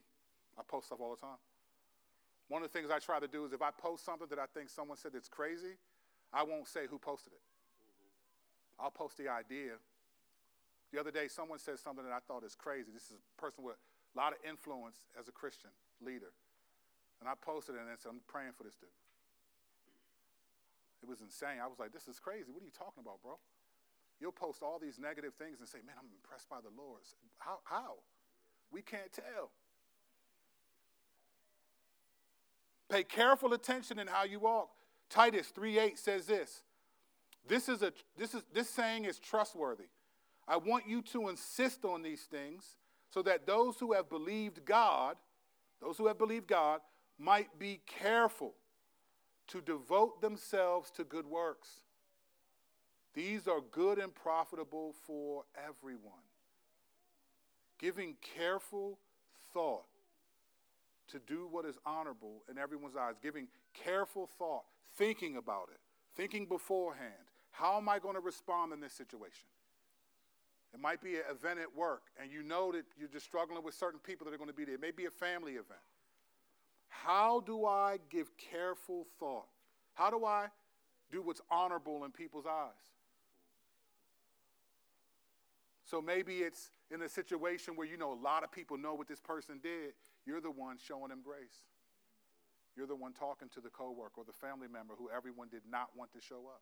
[0.57, 1.39] I post stuff all the time.
[2.47, 4.45] One of the things I try to do is if I post something that I
[4.53, 5.77] think someone said that's crazy,
[6.31, 7.41] I won't say who posted it.
[8.79, 9.79] I'll post the idea
[10.95, 12.87] the other day, someone said something that I thought is crazy.
[12.93, 16.31] This is a person with a lot of influence as a Christian leader.
[17.19, 18.87] And I posted it and I said, I'm praying for this dude.
[21.03, 21.59] It was insane.
[21.59, 22.47] I was like, this is crazy.
[22.47, 23.35] What are you talking about, bro?
[24.19, 27.01] You'll post all these negative things and say, man, I'm impressed by the Lord.
[27.37, 27.59] How?
[27.63, 27.95] How?
[28.71, 29.51] We can't tell.
[32.89, 34.69] Pay careful attention in how you walk.
[35.09, 36.63] Titus 3:8 says this.
[37.47, 39.89] This is a this is this saying is trustworthy.
[40.47, 42.77] I want you to insist on these things
[43.09, 45.17] so that those who have believed God,
[45.81, 46.81] those who have believed God,
[47.17, 48.53] might be careful
[49.47, 51.81] to devote themselves to good works.
[53.15, 56.13] These are good and profitable for everyone.
[57.79, 58.99] Giving careful
[59.53, 59.85] thought
[61.07, 64.63] to do what is honorable in everyone's eyes, giving careful thought,
[64.97, 65.79] thinking about it,
[66.15, 67.13] thinking beforehand.
[67.51, 69.47] How am I going to respond in this situation?
[70.73, 73.75] It might be an event at work, and you know that you're just struggling with
[73.75, 74.75] certain people that are going to be there.
[74.75, 75.79] It may be a family event.
[76.89, 79.47] How do I give careful thought?
[79.93, 80.47] How do I
[81.11, 82.94] do what's honorable in people's eyes?
[85.85, 89.07] So maybe it's in a situation where you know a lot of people know what
[89.07, 89.93] this person did.
[90.25, 91.63] You're the one showing them grace.
[92.75, 95.89] You're the one talking to the coworker or the family member who everyone did not
[95.95, 96.61] want to show up.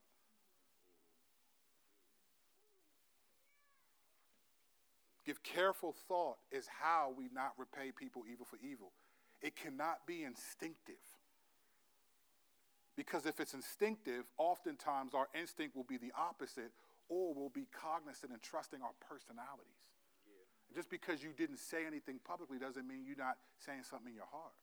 [5.25, 8.91] Give careful thought is how we not repay people evil for evil.
[9.41, 10.95] It cannot be instinctive.
[12.95, 16.71] Because if it's instinctive, oftentimes our instinct will be the opposite,
[17.13, 19.85] or we'll be cognizant and trusting our personalities.
[20.25, 20.75] Yeah.
[20.75, 24.29] Just because you didn't say anything publicly doesn't mean you're not saying something in your
[24.31, 24.53] heart.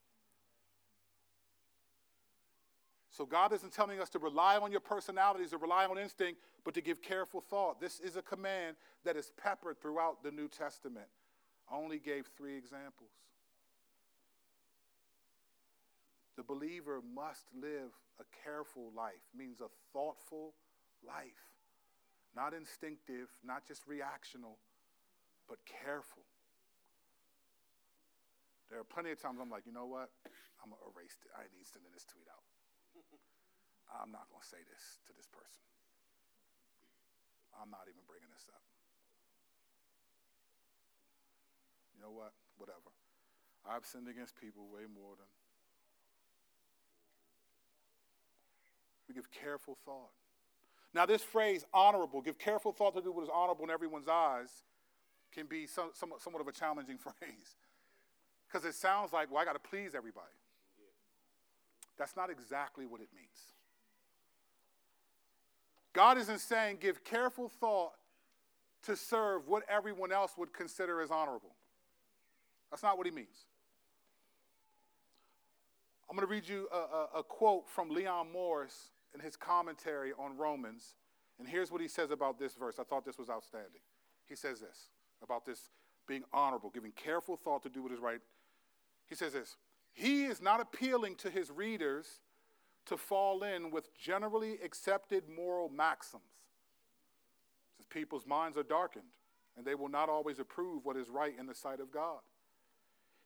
[3.10, 6.74] So God isn't telling us to rely on your personalities or rely on instinct, but
[6.74, 7.80] to give careful thought.
[7.80, 11.06] This is a command that is peppered throughout the New Testament.
[11.70, 13.10] I only gave three examples.
[16.36, 20.54] The believer must live a careful life, means a thoughtful
[21.06, 21.49] life.
[22.34, 24.62] Not instinctive, not just reactional,
[25.50, 26.22] but careful.
[28.70, 30.14] There are plenty of times I'm like, you know what?
[30.62, 31.34] I'm going to erase it.
[31.34, 32.46] I need to sending this tweet out.
[33.98, 35.58] I'm not going to say this to this person.
[37.58, 38.62] I'm not even bringing this up.
[41.90, 42.30] You know what?
[42.56, 42.94] Whatever.
[43.66, 45.26] I've sinned against people way more than.
[49.10, 50.14] We give careful thought.
[50.92, 54.50] Now, this phrase, honorable, give careful thought to do what is honorable in everyone's eyes,
[55.32, 57.56] can be some, somewhat, somewhat of a challenging phrase.
[58.48, 60.26] Because it sounds like, well, I got to please everybody.
[61.96, 63.28] That's not exactly what it means.
[65.92, 67.92] God isn't saying give careful thought
[68.84, 71.54] to serve what everyone else would consider as honorable.
[72.70, 73.46] That's not what he means.
[76.08, 80.12] I'm going to read you a, a, a, quote from Leon Morris in his commentary
[80.18, 80.94] on Romans.
[81.38, 82.78] And here's what he says about this verse.
[82.78, 83.80] I thought this was outstanding.
[84.28, 84.88] He says this
[85.22, 85.70] about this
[86.06, 88.20] being honorable, giving careful thought to do what is right.
[89.08, 89.56] He says this
[89.92, 92.20] He is not appealing to his readers
[92.86, 96.24] to fall in with generally accepted moral maxims.
[97.76, 99.04] Says people's minds are darkened,
[99.56, 102.20] and they will not always approve what is right in the sight of God.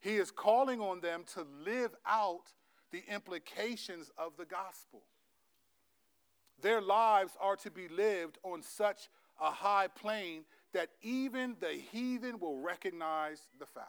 [0.01, 2.53] He is calling on them to live out
[2.93, 5.03] the implications of the gospel.
[6.61, 9.09] Their lives are to be lived on such
[9.41, 13.89] a high plane that even the heathen will recognize the fact.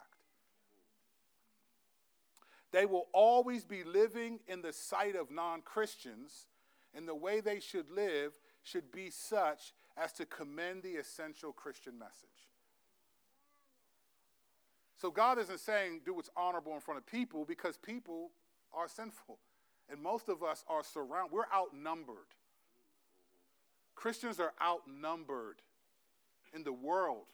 [2.71, 6.47] They will always be living in the sight of non Christians,
[6.93, 11.97] and the way they should live should be such as to commend the essential Christian
[11.97, 12.29] message.
[14.97, 18.31] So God isn't saying do what's honorable in front of people because people
[18.73, 19.39] are sinful.
[19.89, 22.33] And most of us are surrounded, we're outnumbered.
[23.95, 25.61] Christians are outnumbered
[26.53, 27.27] in the world,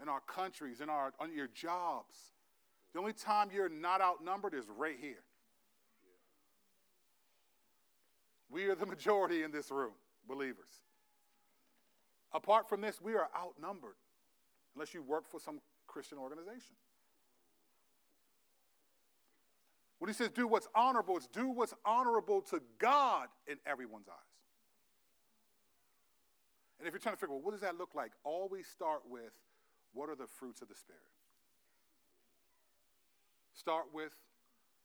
[0.00, 2.16] in our countries, in our on your jobs.
[2.92, 5.24] The only time you're not outnumbered is right here.
[8.48, 9.94] We are the majority in this room,
[10.28, 10.82] believers.
[12.32, 13.96] Apart from this, we are outnumbered
[14.74, 16.76] unless you work for some Christian organization.
[19.98, 24.33] When he says do what's honorable, it's do what's honorable to God in everyone's eyes.
[26.78, 29.06] And if you're trying to figure out well, what does that look like, always start
[29.06, 29.34] with
[29.94, 31.14] what are the fruits of the Spirit?
[33.54, 34.12] Start with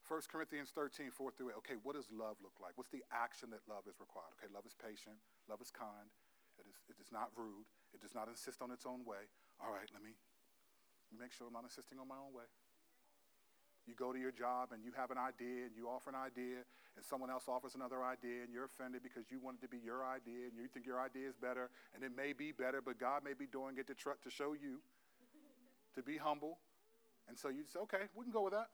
[0.06, 1.62] 1 Corinthians 13, 4 through 8.
[1.66, 2.78] Okay, what does love look like?
[2.78, 4.34] What's the action that love is required?
[4.38, 5.18] Okay, love is patient,
[5.50, 6.14] love is kind,
[6.58, 9.30] it is, it is not rude, it does not insist on its own way.
[9.58, 10.14] All right, let me
[11.14, 12.46] make sure I'm not insisting on my own way.
[13.90, 16.62] You go to your job and you have an idea and you offer an idea
[16.96, 19.82] and someone else offers another idea and you're offended because you want it to be
[19.82, 23.00] your idea and you think your idea is better and it may be better, but
[23.00, 24.78] God may be doing it to, tr- to show you
[25.96, 26.60] to be humble
[27.28, 28.70] and so you say, okay, we can go with that.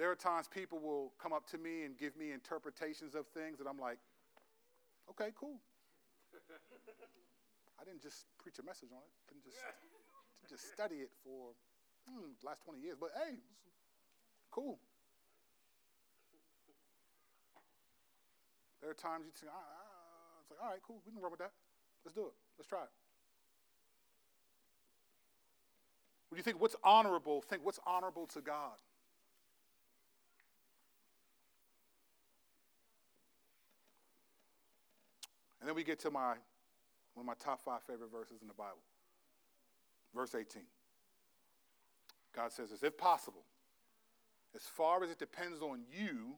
[0.00, 3.60] There are times people will come up to me and give me interpretations of things
[3.60, 4.00] that I'm like,
[5.12, 5.60] okay, cool.
[7.80, 9.12] I didn't just preach a message on it.
[9.28, 9.60] Didn't just,
[10.50, 11.54] just study it for
[12.10, 12.96] hmm, last 20 years.
[13.00, 13.36] But hey,
[14.50, 14.80] cool.
[18.82, 21.30] There are times you say, ah, ah, it's like, all right, cool, we can run
[21.30, 21.52] with that.
[22.04, 22.34] Let's do it.
[22.58, 22.90] Let's try it.
[26.30, 28.78] When you think what's honorable, think what's honorable to God.
[35.60, 36.34] And then we get to my
[37.14, 38.80] One of my top five favorite verses in the Bible.
[40.14, 40.62] Verse 18.
[42.34, 43.44] God says this if possible,
[44.54, 46.36] as far as it depends on you,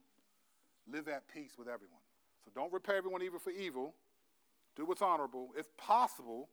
[0.91, 2.01] live at peace with everyone.
[2.45, 3.95] So don't repay everyone evil for evil.
[4.75, 5.51] Do what's honorable.
[5.57, 6.49] If possible,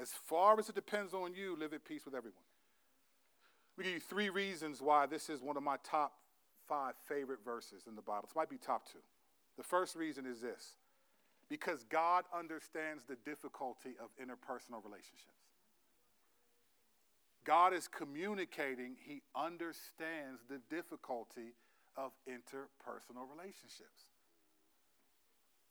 [0.00, 2.42] as far as it depends on you, live at peace with everyone.
[3.76, 6.12] We give you three reasons why this is one of my top
[6.68, 8.24] five favorite verses in the Bible.
[8.28, 8.98] This might be top two.
[9.56, 10.76] The first reason is this
[11.48, 15.33] because God understands the difficulty of interpersonal relationships.
[17.44, 21.54] God is communicating, He understands the difficulty
[21.96, 24.08] of interpersonal relationships.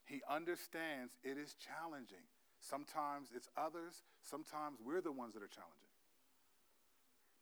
[0.06, 2.26] He understands it is challenging.
[2.60, 5.90] Sometimes it's others, sometimes we're the ones that are challenging.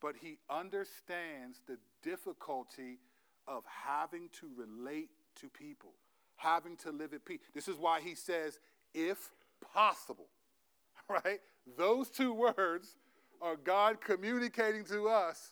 [0.01, 2.99] But He understands the difficulty
[3.47, 5.09] of having to relate
[5.41, 5.93] to people,
[6.38, 7.39] having to live at peace.
[7.53, 8.59] This is why He says,
[8.93, 9.29] if
[9.73, 10.27] possible,
[11.09, 11.39] right?
[11.77, 12.95] Those two words
[13.41, 15.51] are God communicating to us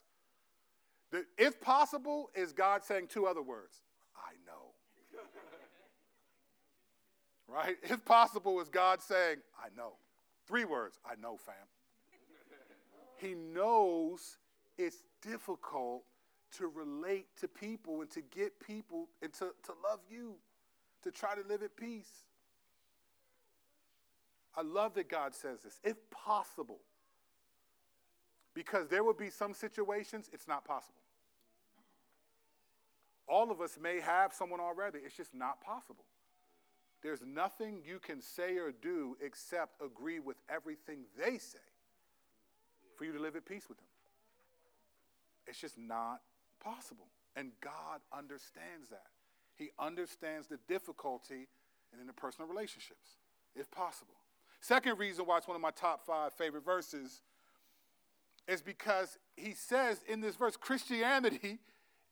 [1.11, 3.81] that if possible is God saying two other words
[4.15, 4.73] I know.
[7.47, 7.77] right?
[7.83, 9.93] If possible is God saying, I know.
[10.47, 11.55] Three words I know, fam.
[13.17, 14.37] he knows
[14.77, 16.03] it's difficult
[16.57, 20.35] to relate to people and to get people and to, to love you,
[21.03, 22.25] to try to live at peace.
[24.55, 25.79] I love that God says this.
[25.83, 26.79] If possible,
[28.53, 30.95] because there will be some situations it's not possible.
[33.27, 36.05] All of us may have someone already, it's just not possible.
[37.01, 41.59] There's nothing you can say or do except agree with everything they say
[42.97, 43.87] for you to live at peace with them.
[45.47, 46.21] It's just not
[46.61, 47.07] possible.
[47.35, 49.07] And God understands that.
[49.55, 51.47] He understands the difficulty
[51.93, 53.17] in interpersonal relationships,
[53.55, 54.15] if possible.
[54.61, 57.21] Second reason why it's one of my top five favorite verses
[58.49, 61.59] is because he says in this verse Christianity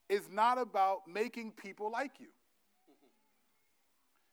[0.07, 2.27] is not about making people like you.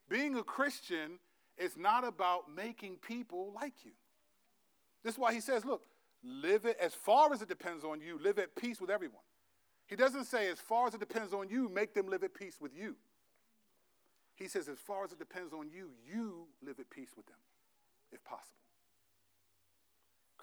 [0.09, 1.19] Being a Christian
[1.57, 3.93] is not about making people like you.
[5.03, 5.83] This is why he says, look,
[6.23, 9.23] live it as far as it depends on you, live at peace with everyone.
[9.87, 12.57] He doesn't say, as far as it depends on you, make them live at peace
[12.61, 12.97] with you.
[14.35, 17.37] He says, as far as it depends on you, you live at peace with them,
[18.13, 18.64] if possible.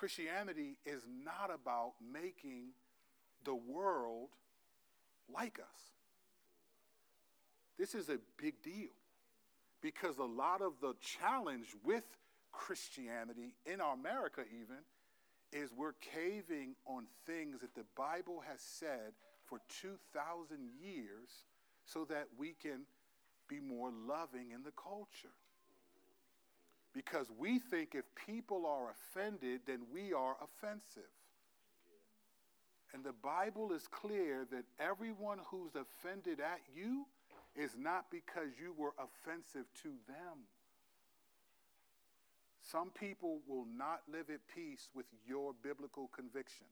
[0.01, 2.69] Christianity is not about making
[3.45, 4.29] the world
[5.31, 5.79] like us.
[7.77, 8.95] This is a big deal
[9.79, 12.03] because a lot of the challenge with
[12.51, 14.81] Christianity in America, even,
[15.53, 19.13] is we're caving on things that the Bible has said
[19.45, 19.97] for 2,000
[20.83, 21.29] years
[21.85, 22.85] so that we can
[23.47, 25.35] be more loving in the culture.
[26.93, 31.09] Because we think if people are offended, then we are offensive.
[32.93, 37.05] And the Bible is clear that everyone who's offended at you
[37.55, 40.47] is not because you were offensive to them.
[42.61, 46.67] Some people will not live at peace with your biblical conviction.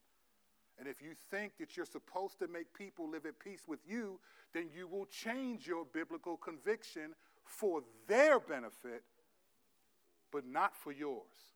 [0.77, 4.19] And if you think that you're supposed to make people live at peace with you,
[4.53, 9.03] then you will change your biblical conviction for their benefit
[10.31, 11.55] but not for yours.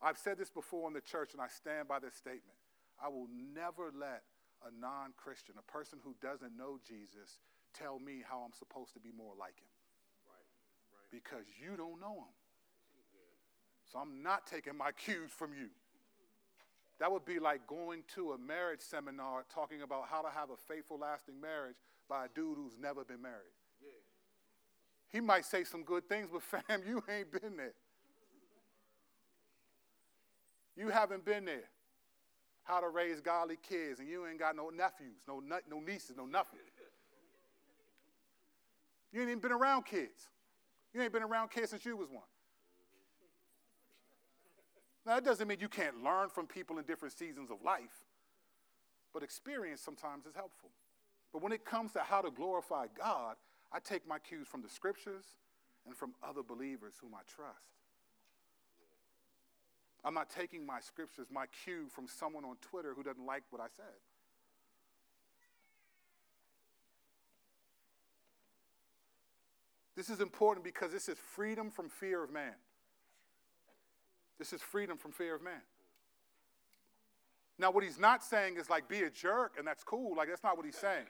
[0.00, 2.56] I've said this before in the church, and I stand by this statement.
[3.02, 4.22] I will never let
[4.66, 7.38] a non Christian, a person who doesn't know Jesus,
[7.74, 9.70] tell me how I'm supposed to be more like him.
[10.26, 10.48] Right,
[10.94, 11.10] right.
[11.10, 12.34] Because you don't know him.
[13.90, 15.68] So I'm not taking my cues from you.
[17.00, 20.56] That would be like going to a marriage seminar talking about how to have a
[20.56, 21.76] faithful, lasting marriage
[22.08, 23.54] by a dude who's never been married.
[25.10, 27.74] He might say some good things, but fam, you ain't been there.
[30.76, 31.68] You haven't been there.
[32.62, 36.26] How to raise godly kids, and you ain't got no nephews, no, no nieces, no
[36.26, 36.60] nothing.
[39.10, 40.28] You ain't even been around kids.
[40.92, 42.22] You ain't been around kids since you was one.
[45.06, 48.04] Now, that doesn't mean you can't learn from people in different seasons of life,
[49.14, 50.70] but experience sometimes is helpful.
[51.32, 53.36] But when it comes to how to glorify God,
[53.72, 55.24] I take my cues from the scriptures
[55.86, 57.64] and from other believers whom I trust.
[60.04, 63.60] I'm not taking my scriptures, my cue from someone on Twitter who doesn't like what
[63.60, 63.84] I said.
[69.96, 72.54] This is important because this is freedom from fear of man.
[74.38, 75.60] This is freedom from fear of man.
[77.58, 80.16] Now, what he's not saying is like be a jerk and that's cool.
[80.16, 81.06] Like, that's not what he's saying.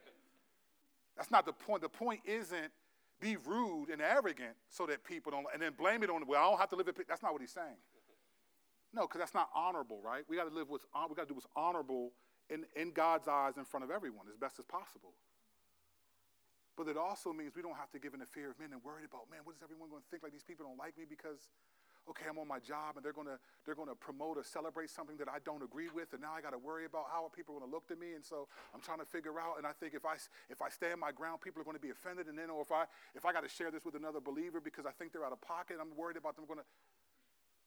[1.18, 1.82] That's not the point.
[1.82, 2.72] The point isn't
[3.20, 6.40] be rude and arrogant so that people don't, and then blame it on, the well,
[6.40, 6.96] I don't have to live it.
[7.08, 7.76] That's not what he's saying.
[8.94, 10.22] No, because that's not honorable, right?
[10.28, 12.12] We got to live what's, uh, we got to do what's honorable
[12.48, 15.12] in, in God's eyes in front of everyone as best as possible.
[16.76, 18.80] But it also means we don't have to give in the fear of men and
[18.86, 20.22] worried about, man, what is everyone going to think?
[20.22, 21.50] Like these people don't like me because
[22.10, 25.28] okay, I'm on my job and they're gonna they're gonna promote or celebrate something that
[25.28, 27.72] I don't agree with, and now I got to worry about how people are gonna
[27.72, 29.58] look to me, and so I'm trying to figure out.
[29.58, 30.16] And I think if I
[30.48, 32.84] if I stand my ground, people are to be offended, and then or if I
[33.14, 35.40] if I got to share this with another believer because I think they're out of
[35.40, 36.62] pocket, I'm worried about them to.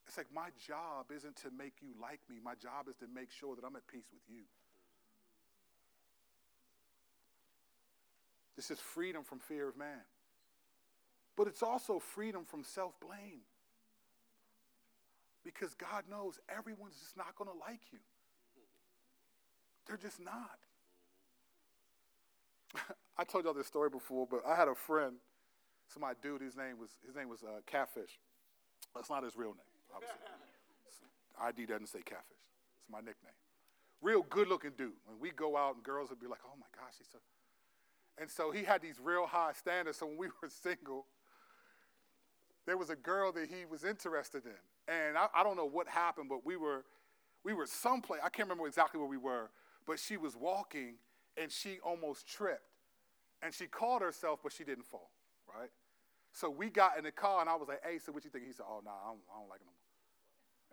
[0.08, 2.38] It's like my job isn't to make you like me.
[2.44, 4.44] My job is to make sure that I'm at peace with you.
[8.56, 10.04] This is freedom from fear of man.
[11.38, 13.42] But it's also freedom from self blame.
[15.44, 18.00] Because God knows everyone's just not going to like you.
[19.88, 20.60] They're just not.
[23.18, 25.16] I told y'all this story before, but I had a friend,
[25.88, 28.20] so my dude, his name was his name was uh, Catfish.
[28.96, 30.18] That's not his real name, obviously.
[31.42, 32.39] ID doesn't say Catfish.
[32.80, 33.36] It's my nickname.
[34.02, 34.94] Real good-looking dude.
[35.06, 37.20] When we go out, and girls would be like, "Oh my gosh, he's so."
[38.18, 39.98] And so he had these real high standards.
[39.98, 41.06] So when we were single,
[42.66, 44.62] there was a girl that he was interested in.
[44.88, 46.86] And I, I don't know what happened, but we were,
[47.44, 49.50] we were someplace, I can't remember exactly where we were,
[49.86, 50.96] but she was walking
[51.38, 52.68] and she almost tripped.
[53.44, 55.10] And she caught herself, but she didn't fall,
[55.48, 55.70] right?
[56.32, 58.46] So we got in the car and I was like, hey, so what you think?
[58.46, 59.74] He said, oh, no, nah, I, don't, I don't like him."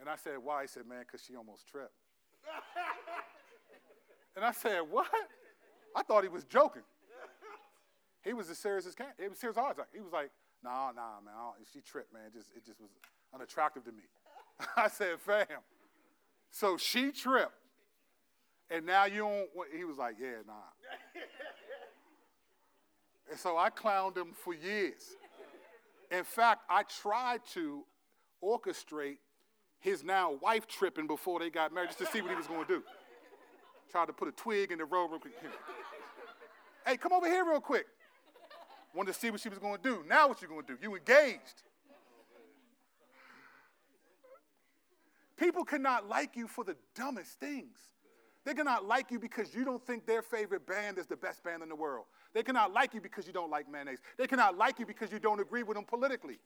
[0.01, 0.63] And I said, why?
[0.63, 1.95] He said, man, because she almost tripped.
[4.37, 5.09] and I said, what?
[5.97, 6.83] I thought he was joking.
[8.23, 9.07] He was as serious as can.
[9.19, 9.77] It was serious as hard.
[9.95, 10.31] He was like,
[10.63, 11.35] nah, nah, man.
[11.73, 12.31] She tripped, man.
[12.33, 12.91] Just, it just was
[13.35, 14.05] unattractive to me.
[14.77, 15.47] I said, fam.
[16.51, 17.53] So she tripped.
[18.71, 20.53] And now you don't, he was like, yeah, nah.
[23.31, 25.17] and so I clowned him for years.
[26.11, 27.85] In fact, I tried to
[28.43, 29.19] orchestrate
[29.81, 32.67] his now wife tripping before they got married just to see what he was going
[32.67, 32.83] to do.
[33.91, 35.11] Tried to put a twig in the road.
[35.11, 35.35] Real quick.
[36.87, 37.87] hey, come over here real quick.
[38.95, 40.05] Wanted to see what she was going to do.
[40.07, 40.79] Now what you going to do?
[40.83, 41.63] You engaged.
[45.39, 47.79] People cannot like you for the dumbest things.
[48.45, 51.63] They cannot like you because you don't think their favorite band is the best band
[51.63, 52.07] in the world.
[52.35, 53.99] They cannot like you because you don't like mayonnaise.
[54.17, 56.39] They cannot like you because you don't agree with them politically.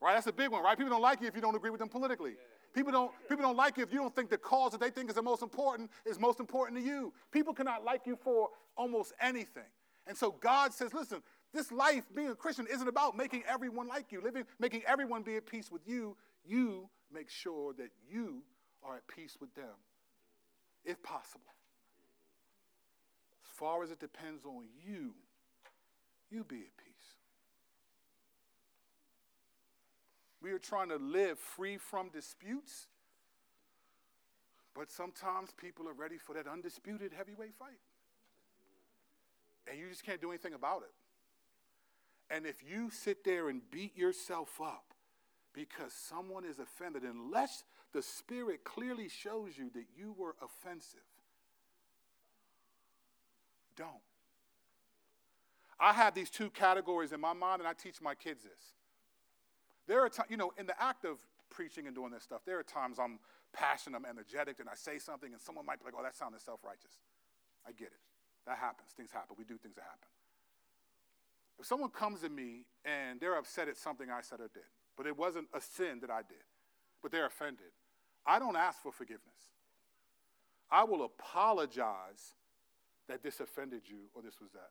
[0.00, 0.14] Right?
[0.14, 0.76] That's a big one, right?
[0.76, 2.34] People don't like you if you don't agree with them politically.
[2.74, 5.08] People don't, people don't like you if you don't think the cause that they think
[5.08, 7.12] is the most important is most important to you.
[7.32, 9.64] People cannot like you for almost anything.
[10.06, 11.22] And so God says, listen,
[11.54, 15.36] this life, being a Christian, isn't about making everyone like you, living, making everyone be
[15.36, 16.14] at peace with you.
[16.44, 18.42] You make sure that you
[18.82, 19.74] are at peace with them,
[20.84, 21.54] if possible.
[23.44, 25.14] As far as it depends on you,
[26.30, 26.86] you be at peace.
[30.42, 32.86] We are trying to live free from disputes,
[34.74, 37.80] but sometimes people are ready for that undisputed heavyweight fight.
[39.68, 42.34] And you just can't do anything about it.
[42.34, 44.85] And if you sit there and beat yourself up
[45.56, 51.00] because someone is offended, unless the Spirit clearly shows you that you were offensive,
[53.74, 53.88] don't.
[55.80, 58.74] I have these two categories in my mind, and I teach my kids this.
[59.88, 61.16] There are times, you know, in the act of
[61.48, 63.18] preaching and doing this stuff, there are times I'm
[63.52, 66.42] passionate, I'm energetic, and I say something, and someone might be like, oh, that sounded
[66.42, 66.92] self righteous.
[67.66, 68.00] I get it.
[68.46, 68.90] That happens.
[68.94, 69.36] Things happen.
[69.38, 70.08] We do things that happen.
[71.58, 75.06] If someone comes to me and they're upset at something I said or did, but
[75.06, 76.44] it wasn't a sin that I did,
[77.02, 77.72] but they're offended,
[78.26, 79.22] I don't ask for forgiveness.
[80.70, 82.34] I will apologize
[83.08, 84.70] that this offended you or this was that.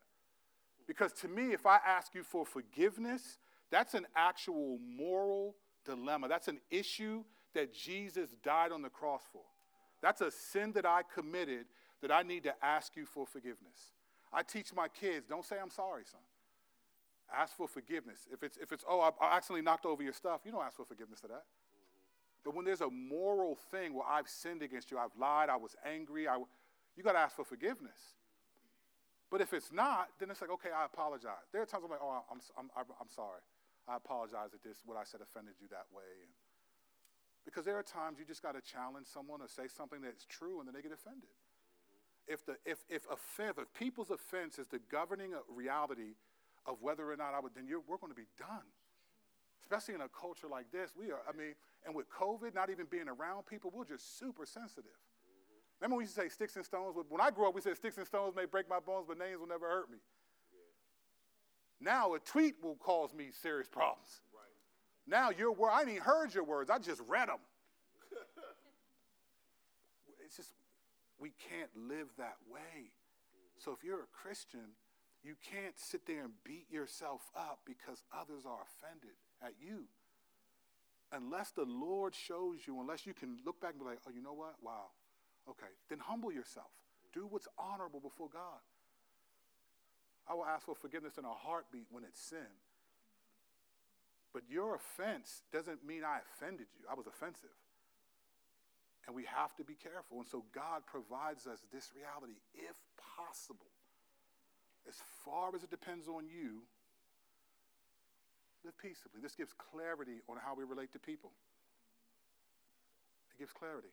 [0.88, 3.40] Because to me, if I ask you for forgiveness,
[3.72, 5.56] that's an actual moral
[5.86, 6.28] dilemma.
[6.28, 7.24] That's an issue
[7.54, 9.42] that Jesus died on the cross for.
[10.02, 11.66] That's a sin that I committed
[12.02, 13.94] that I need to ask you for forgiveness.
[14.32, 16.22] I teach my kids, don't say I'm sorry, son.
[17.34, 18.28] Ask for forgiveness.
[18.32, 20.78] If it's, if it's oh, I, I accidentally knocked over your stuff, you don't ask
[20.78, 21.44] for forgiveness for that.
[22.44, 25.76] But when there's a moral thing where I've sinned against you, I've lied, I was
[25.84, 26.38] angry, I,
[26.96, 27.98] you got to ask for forgiveness.
[29.32, 31.50] But if it's not, then it's like, okay, I apologize.
[31.52, 33.42] There are times I'm like, oh, I'm, I'm, I'm sorry.
[33.88, 36.06] I apologize that this, what I said offended you that way.
[36.22, 36.30] And
[37.44, 40.60] because there are times you just got to challenge someone or say something that's true
[40.60, 41.34] and then they get offended
[42.28, 46.16] if, the, if, if, offense, if people's offense is the governing reality
[46.66, 48.66] of whether or not I would, then we're going to be done.
[49.62, 51.56] Especially in a culture like this, we are, I mean,
[51.86, 54.98] and with COVID, not even being around people, we're just super sensitive.
[55.80, 56.96] Remember we used to say sticks and stones?
[57.10, 59.40] When I grew up, we said sticks and stones may break my bones, but names
[59.40, 59.98] will never hurt me.
[61.82, 64.22] Now a tweet will cause me serious problems.
[64.34, 65.18] Right.
[65.20, 67.40] Now your word, I ain't heard your words, I just read them.
[70.26, 70.54] it's just,
[71.20, 72.92] we can't live that way.
[73.58, 74.76] So if you're a Christian,
[75.26, 79.86] you can't sit there and beat yourself up because others are offended at you.
[81.12, 84.22] Unless the Lord shows you, unless you can look back and be like, oh, you
[84.22, 84.56] know what?
[84.62, 84.94] Wow.
[85.50, 85.72] Okay.
[85.90, 86.70] Then humble yourself.
[87.14, 88.62] Do what's honorable before God.
[90.28, 92.54] I will ask for forgiveness in a heartbeat when it's sin.
[94.34, 96.86] But your offense doesn't mean I offended you.
[96.92, 97.56] I was offensive.
[99.08, 100.18] And we have to be careful.
[100.18, 102.76] And so God provides us this reality, if
[103.16, 103.72] possible.
[104.88, 106.62] As far as it depends on you,
[108.64, 109.22] live peaceably.
[109.22, 111.32] This gives clarity on how we relate to people.
[113.32, 113.90] It gives clarity.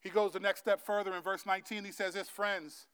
[0.00, 1.84] He goes the next step further in verse 19.
[1.84, 2.86] He says, His friends,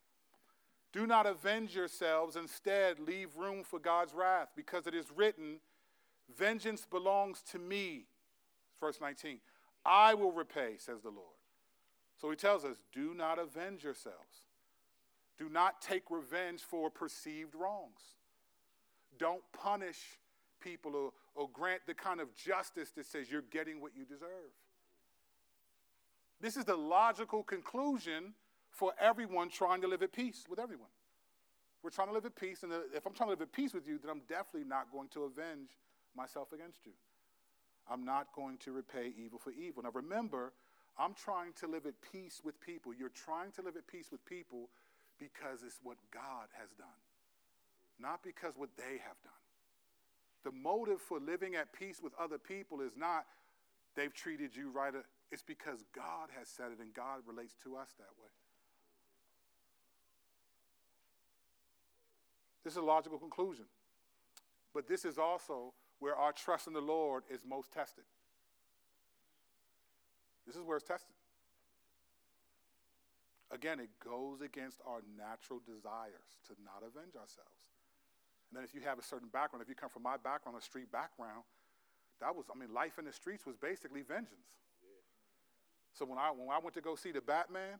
[0.92, 2.36] do not avenge yourselves.
[2.36, 5.61] Instead, leave room for God's wrath, because it is written,
[6.34, 8.07] Vengeance belongs to me.
[8.80, 9.40] Verse 19.
[9.84, 11.36] I will repay, says the Lord.
[12.24, 14.46] So he tells us, do not avenge yourselves.
[15.36, 18.00] Do not take revenge for perceived wrongs.
[19.18, 19.98] Don't punish
[20.58, 24.54] people or, or grant the kind of justice that says you're getting what you deserve.
[26.40, 28.32] This is the logical conclusion
[28.70, 30.88] for everyone trying to live at peace with everyone.
[31.82, 33.86] We're trying to live at peace, and if I'm trying to live at peace with
[33.86, 35.68] you, then I'm definitely not going to avenge
[36.16, 36.92] myself against you.
[37.86, 39.82] I'm not going to repay evil for evil.
[39.82, 40.54] Now remember,
[40.99, 42.92] I'm trying to live at peace with people.
[42.95, 44.70] You're trying to live at peace with people
[45.18, 47.03] because it's what God has done,
[47.99, 49.32] not because what they have done.
[50.45, 53.24] The motive for living at peace with other people is not
[53.97, 54.92] they've treated you right,
[55.30, 58.30] it's because God has said it and God relates to us that way.
[62.64, 63.66] This is a logical conclusion.
[64.72, 68.05] But this is also where our trust in the Lord is most tested.
[70.47, 71.14] This is where it's tested.
[73.51, 77.62] Again, it goes against our natural desires to not avenge ourselves.
[78.51, 80.62] And then if you have a certain background, if you come from my background, a
[80.62, 81.45] street background,
[82.20, 84.51] that was, I mean, life in the streets was basically vengeance.
[85.92, 87.78] So when I, when I went to go see the Batman,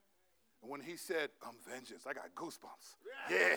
[0.63, 2.97] and when he said, I'm vengeance, I got goosebumps.
[3.31, 3.57] Yeah.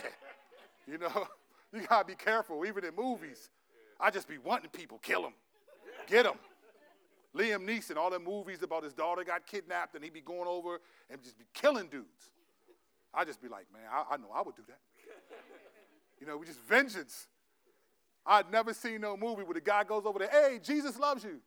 [0.87, 1.27] you know,
[1.73, 3.49] you got to be careful, even in movies.
[3.99, 5.33] I just be wanting people, kill them,
[6.07, 6.37] get them.
[7.37, 10.79] Liam Neeson, all the movies about his daughter got kidnapped and he'd be going over
[11.09, 12.31] and just be killing dudes.
[13.13, 14.79] I'd just be like, man, I, I know I would do that.
[16.19, 17.27] You know, we just vengeance.
[18.25, 21.39] I'd never seen no movie where the guy goes over there, hey, Jesus loves you.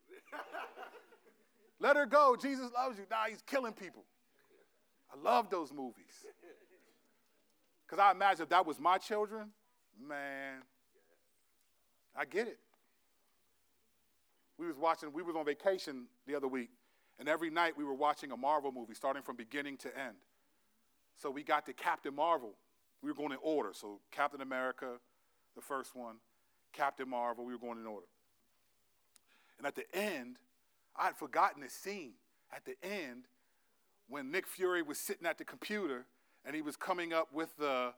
[1.80, 2.36] Let her go.
[2.40, 3.06] Jesus loves you.
[3.10, 4.04] Now nah, he's killing people.
[5.12, 6.12] I love those movies.
[7.86, 9.50] Because I imagine if that was my children,
[10.00, 10.62] man,
[12.14, 12.58] I get it
[14.60, 16.68] we was watching, we was on vacation the other week,
[17.18, 20.16] and every night we were watching a Marvel movie, starting from beginning to end.
[21.16, 22.52] So we got to Captain Marvel.
[23.02, 23.70] We were going in order.
[23.72, 24.96] So Captain America,
[25.56, 26.16] the first one,
[26.74, 28.06] Captain Marvel, we were going in order.
[29.56, 30.36] And at the end,
[30.94, 32.12] I had forgotten this scene.
[32.54, 33.24] At the end,
[34.08, 36.04] when Nick Fury was sitting at the computer
[36.44, 37.94] and he was coming up with the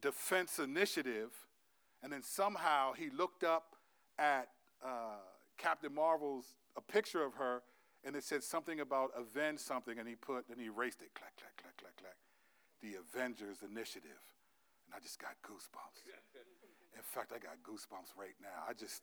[0.00, 1.30] defense initiative,
[2.02, 3.76] and then somehow he looked up
[4.18, 4.48] at
[4.84, 5.18] uh,
[5.62, 7.62] Captain Marvel's a picture of her,
[8.04, 11.14] and it said something about avenge something, and he put and he erased it.
[11.14, 12.16] Clack, clack, clack, clack, clack.
[12.82, 14.18] The Avengers Initiative.
[14.86, 16.02] And I just got goosebumps.
[16.96, 18.66] In fact, I got goosebumps right now.
[18.68, 19.02] I just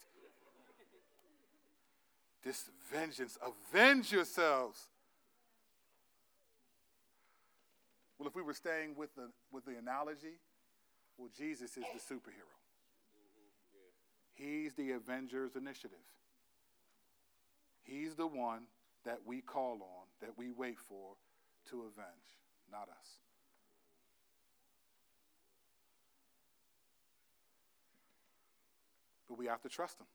[2.44, 4.80] this vengeance, avenge yourselves.
[8.18, 10.40] Well, if we were staying with the with the analogy,
[11.18, 12.52] well, Jesus is the superhero.
[14.34, 16.00] He's the Avengers Initiative.
[17.90, 18.64] He's the one
[19.04, 21.16] that we call on, that we wait for
[21.70, 22.38] to avenge,
[22.72, 23.20] not us.
[29.28, 30.08] But we have to trust him.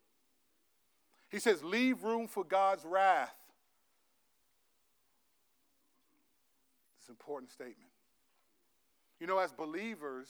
[1.30, 3.34] He says, Leave room for God's wrath.
[6.98, 7.90] It's an important statement.
[9.20, 10.28] You know, as believers,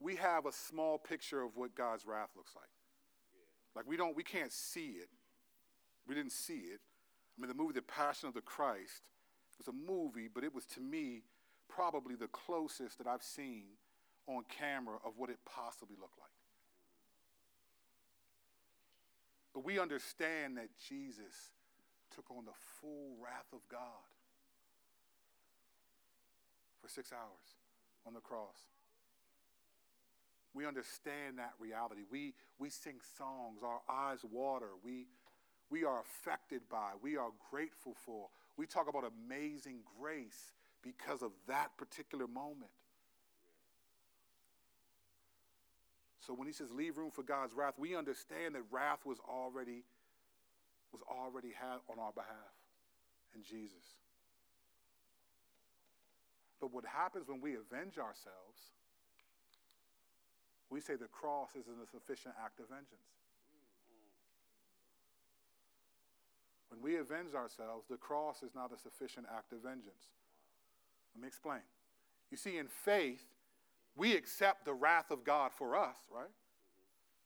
[0.00, 2.68] we have a small picture of what God's wrath looks like.
[3.74, 5.08] Like we don't, we can't see it,
[6.06, 6.80] we didn't see it.
[7.36, 9.02] I mean, the movie The Passion of the Christ
[9.58, 11.22] was a movie, but it was to me
[11.68, 13.64] probably the closest that I've seen
[14.26, 16.28] on camera of what it possibly looked like.
[19.54, 21.52] But we understand that Jesus
[22.14, 23.80] took on the full wrath of God
[26.80, 27.56] for six hours
[28.06, 28.56] on the cross.
[30.54, 32.02] we understand that reality.
[32.10, 35.06] We, we sing songs, our eyes water, we,
[35.72, 38.28] we are affected by, we are grateful for.
[38.58, 40.52] We talk about amazing grace
[40.82, 42.70] because of that particular moment.
[46.20, 49.84] So when he says leave room for God's wrath, we understand that wrath was already
[50.92, 52.52] was already had on our behalf
[53.34, 53.96] in Jesus.
[56.60, 58.60] But what happens when we avenge ourselves
[60.72, 63.21] we say the cross isn't a sufficient act of vengeance.
[66.72, 70.08] When we avenge ourselves, the cross is not a sufficient act of vengeance.
[71.14, 71.60] Let me explain.
[72.30, 73.22] You see, in faith,
[73.94, 76.30] we accept the wrath of God for us, right?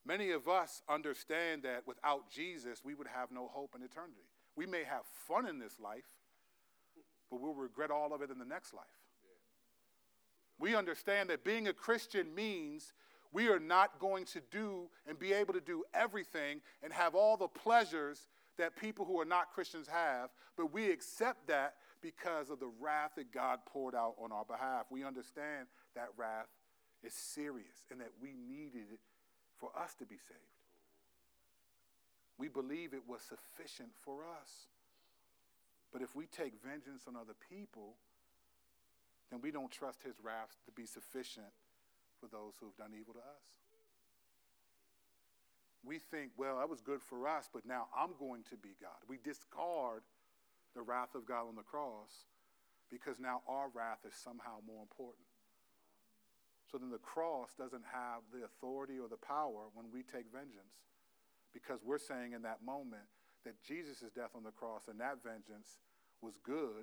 [0.04, 4.26] Many of us understand that without Jesus, we would have no hope in eternity.
[4.56, 6.08] We may have fun in this life,
[7.30, 8.84] but we'll regret all of it in the next life.
[10.58, 12.94] We understand that being a Christian means
[13.32, 17.36] we are not going to do and be able to do everything and have all
[17.36, 18.26] the pleasures
[18.58, 23.12] that people who are not Christians have, but we accept that because of the wrath
[23.16, 24.86] that God poured out on our behalf.
[24.90, 26.48] We understand that wrath
[27.02, 29.00] is serious and that we needed it
[29.58, 30.40] for us to be saved.
[32.38, 34.68] We believe it was sufficient for us.
[35.92, 37.94] But if we take vengeance on other people,
[39.30, 41.46] then we don't trust his wrath to be sufficient
[42.20, 43.65] for those who have done evil to us.
[45.86, 48.98] We think, well, that was good for us, but now I'm going to be God.
[49.08, 50.02] We discard
[50.74, 52.26] the wrath of God on the cross
[52.90, 55.26] because now our wrath is somehow more important.
[56.70, 60.90] So then the cross doesn't have the authority or the power when we take vengeance
[61.54, 63.06] because we're saying in that moment
[63.46, 65.78] that Jesus' death on the cross and that vengeance
[66.20, 66.82] was good,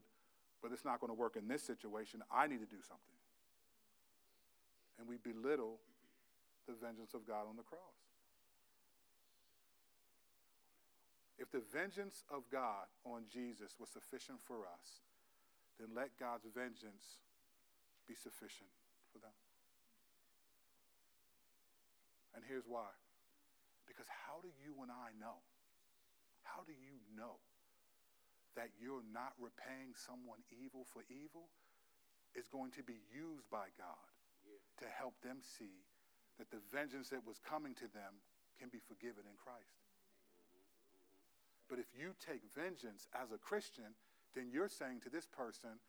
[0.64, 2.24] but it's not going to work in this situation.
[2.32, 3.20] I need to do something
[5.00, 5.80] and we belittle
[6.68, 8.13] the vengeance of God on the cross.
[11.38, 15.02] If the vengeance of God on Jesus was sufficient for us,
[15.80, 17.22] then let God's vengeance
[18.08, 18.70] be sufficient
[19.12, 19.34] for them.
[22.36, 22.90] And here's why.
[23.90, 25.42] Because how do you and I know?
[26.46, 27.42] How do you know
[28.56, 31.50] that you're not repaying someone evil for evil
[32.38, 34.10] is going to be used by God
[34.82, 35.86] to help them see
[36.38, 38.22] that the vengeance that was coming to them
[38.58, 39.83] can be forgiven in Christ.
[41.74, 43.98] But if you take vengeance as a Christian,
[44.36, 45.82] then you're saying to this person,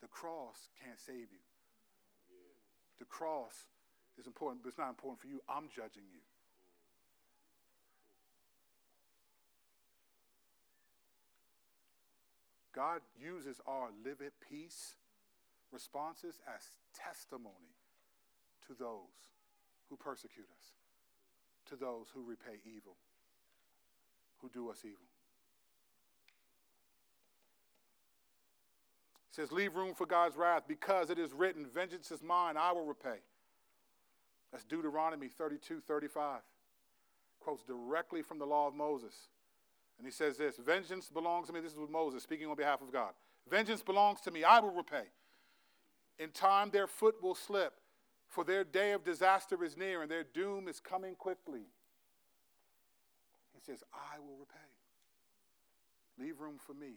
[0.00, 1.42] the cross can't save you.
[3.00, 3.66] The cross
[4.16, 5.40] is important, but it's not important for you.
[5.48, 6.22] I'm judging you.
[12.72, 14.94] God uses our live at peace
[15.72, 16.62] responses as
[16.94, 17.74] testimony
[18.68, 19.34] to those
[19.90, 20.66] who persecute us,
[21.68, 22.94] to those who repay evil,
[24.40, 25.08] who do us evil.
[29.21, 32.72] It says, Leave room for God's wrath because it is written, Vengeance is mine, I
[32.72, 33.16] will repay.
[34.52, 36.40] That's Deuteronomy 32 35.
[37.40, 39.14] Quotes directly from the law of Moses.
[39.98, 41.60] And he says this Vengeance belongs to me.
[41.60, 43.12] This is with Moses speaking on behalf of God.
[43.50, 45.04] Vengeance belongs to me, I will repay.
[46.18, 47.74] In time their foot will slip
[48.28, 51.66] for their day of disaster is near and their doom is coming quickly.
[53.52, 54.58] He says, I will repay.
[56.18, 56.94] Leave room for me.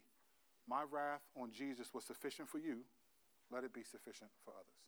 [0.67, 2.79] My wrath on Jesus was sufficient for you.
[3.51, 4.81] Let it be sufficient for others.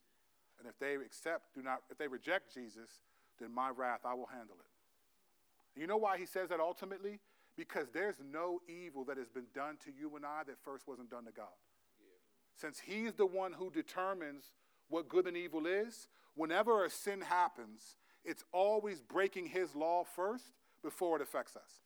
[0.58, 2.90] And if they accept, do not, if they reject Jesus,
[3.38, 5.80] then my wrath, I will handle it.
[5.80, 7.20] You know why he says that ultimately?
[7.56, 11.10] Because there's no evil that has been done to you and I that first wasn't
[11.10, 11.46] done to God.
[12.56, 14.44] Since he's the one who determines
[14.88, 20.52] what good and evil is, whenever a sin happens, it's always breaking his law first
[20.82, 21.82] before it affects us.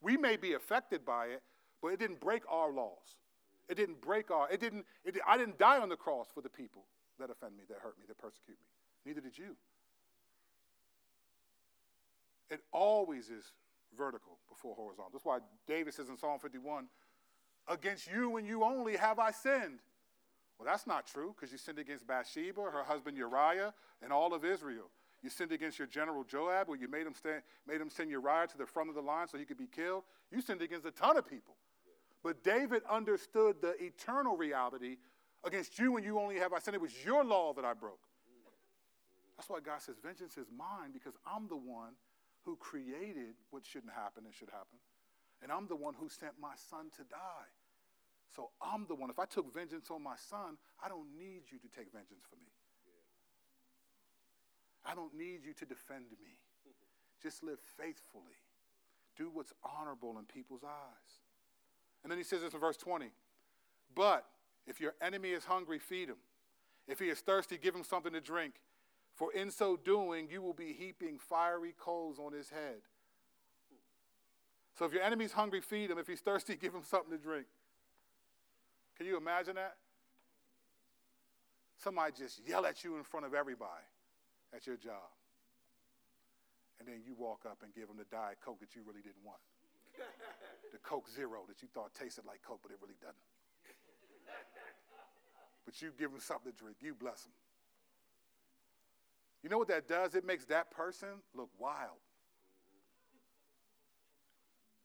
[0.00, 1.42] We may be affected by it,
[1.82, 3.16] but it didn't break our laws.
[3.68, 6.48] It didn't break our, it didn't, it, I didn't die on the cross for the
[6.48, 6.84] people
[7.18, 8.66] that offend me, that hurt me, that persecute me.
[9.06, 9.56] Neither did you.
[12.50, 13.52] It always is
[13.96, 15.10] vertical before horizontal.
[15.12, 16.86] That's why David says in Psalm 51,
[17.66, 19.80] Against you and you only have I sinned.
[20.58, 24.44] Well, that's not true because you sinned against Bathsheba, her husband Uriah, and all of
[24.44, 24.90] Israel.
[25.22, 28.46] You sinned against your general Joab, where you made him, stand, made him send Uriah
[28.48, 30.04] to the front of the line so he could be killed.
[30.30, 31.56] You sinned against a ton of people.
[32.24, 34.96] But David understood the eternal reality
[35.44, 36.74] against you and you only have I sinned.
[36.74, 38.00] It was your law that I broke.
[39.36, 41.92] That's why God says, Vengeance is mine because I'm the one
[42.44, 44.80] who created what shouldn't happen and should happen.
[45.42, 47.50] And I'm the one who sent my son to die.
[48.34, 49.10] So I'm the one.
[49.10, 52.36] If I took vengeance on my son, I don't need you to take vengeance for
[52.36, 52.50] me.
[54.86, 56.40] I don't need you to defend me.
[57.22, 58.40] Just live faithfully.
[59.16, 61.23] Do what's honorable in people's eyes.
[62.04, 63.06] And then he says this in verse 20
[63.96, 64.26] But
[64.66, 66.18] if your enemy is hungry, feed him.
[66.86, 68.54] If he is thirsty, give him something to drink.
[69.14, 72.82] For in so doing, you will be heaping fiery coals on his head.
[74.78, 75.98] So if your enemy's hungry, feed him.
[75.98, 77.46] If he's thirsty, give him something to drink.
[78.96, 79.76] Can you imagine that?
[81.78, 83.86] Somebody just yell at you in front of everybody
[84.54, 85.10] at your job.
[86.78, 89.24] And then you walk up and give them the Diet Coke that you really didn't
[89.24, 89.38] want.
[90.72, 93.16] The Coke Zero that you thought tasted like Coke, but it really doesn't.
[95.64, 96.76] but you give them something to drink.
[96.80, 97.32] You bless them.
[99.42, 100.14] You know what that does?
[100.14, 102.00] It makes that person look wild.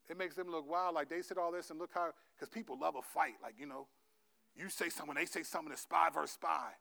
[0.10, 2.78] It makes them look wild, like they said all this, and look how, because people
[2.80, 3.36] love a fight.
[3.42, 3.88] Like, you know,
[4.58, 6.72] you say something, they say something, it's spy versus spy.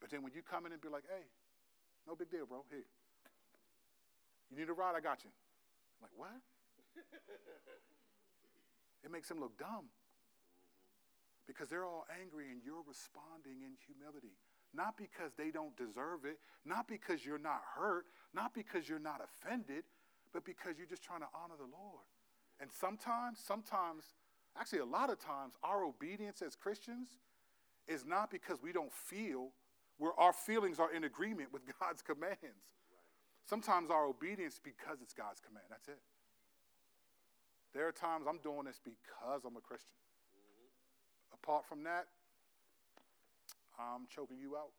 [0.00, 1.24] But then when you come in and be like, hey,
[2.06, 2.84] no big deal, bro, here.
[4.50, 4.94] You need a ride?
[4.94, 5.30] I got you.
[5.30, 6.53] I'm like, what?
[9.04, 9.86] It makes them look dumb.
[11.46, 14.36] Because they're all angry and you're responding in humility.
[14.72, 19.20] Not because they don't deserve it, not because you're not hurt, not because you're not
[19.22, 19.84] offended,
[20.32, 22.04] but because you're just trying to honor the Lord.
[22.60, 24.04] And sometimes, sometimes,
[24.58, 27.08] actually a lot of times, our obedience as Christians
[27.86, 29.50] is not because we don't feel,
[29.98, 32.38] where our feelings are in agreement with God's commands.
[33.46, 35.66] Sometimes our obedience because it's God's command.
[35.68, 36.00] That's it.
[37.74, 39.96] There are times I'm doing this because I'm a Christian.
[40.30, 41.34] Mm-hmm.
[41.42, 42.06] Apart from that,
[43.78, 44.70] I'm choking you out.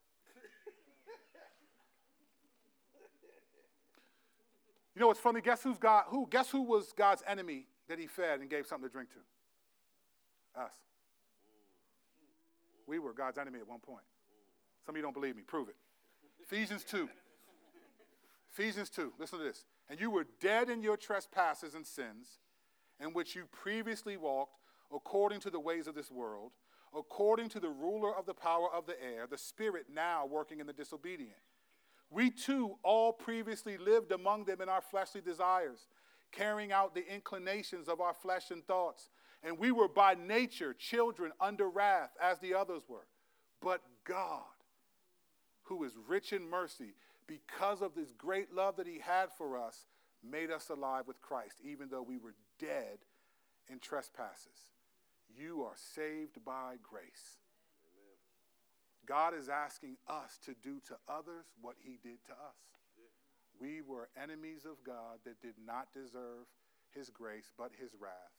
[4.96, 5.42] you know what's funny?
[5.42, 6.06] Guess who's God?
[6.08, 6.28] Who?
[6.30, 9.20] Guess who was God's enemy that He fed and gave something to drink to?
[10.62, 10.74] Us.
[12.88, 14.06] We were God's enemy at one point.
[14.86, 15.42] Some of you don't believe me.
[15.42, 15.76] Prove it.
[16.42, 17.10] Ephesians 2.
[18.54, 19.14] Ephesians 2.
[19.20, 19.66] Listen to this.
[19.90, 22.40] And you were dead in your trespasses and sins,
[23.00, 24.60] in which you previously walked
[24.94, 26.52] according to the ways of this world
[26.98, 30.68] according to the ruler of the power of the air, the spirit now working in
[30.68, 31.34] the disobedient.
[32.10, 35.88] We too all previously lived among them in our fleshly desires,
[36.32, 39.10] carrying out the inclinations of our flesh and thoughts.
[39.44, 43.08] And we were by nature children under wrath, as the others were.
[43.62, 44.44] But God,
[45.64, 46.94] who is rich in mercy,
[47.28, 49.86] because of this great love that He had for us,
[50.24, 53.06] made us alive with Christ, even though we were dead
[53.70, 54.72] in trespasses.
[55.30, 57.40] You are saved by grace.
[59.06, 62.58] God is asking us to do to others what he did to us.
[63.60, 66.50] We were enemies of God that did not deserve
[66.92, 68.36] his grace but his wrath.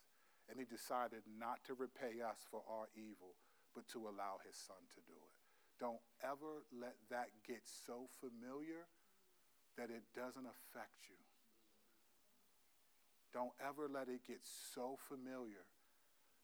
[0.51, 3.35] And he decided not to repay us for our evil,
[3.75, 5.35] but to allow his son to do it.
[5.79, 8.87] Don't ever let that get so familiar
[9.77, 11.26] that it doesn't affect you.
[13.37, 14.41] Don't ever let it get
[14.74, 15.66] so familiar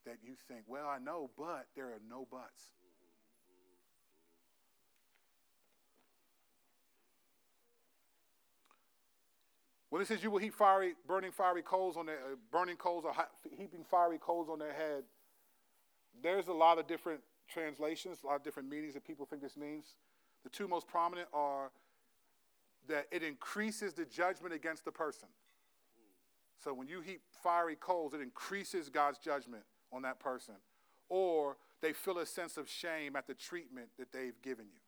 [0.04, 2.64] that you think, well, I know, but there are no buts.
[9.88, 13.06] When it says you will heap fiery, burning fiery coals on their, uh, burning coals
[13.06, 13.14] or
[13.56, 15.04] heaping fiery coals on their head,
[16.22, 19.56] there's a lot of different translations, a lot of different meanings that people think this
[19.56, 19.94] means.
[20.44, 21.70] The two most prominent are
[22.86, 25.28] that it increases the judgment against the person.
[26.62, 30.54] So when you heap fiery coals, it increases God's judgment on that person,
[31.08, 34.80] or they feel a sense of shame at the treatment that they've given you.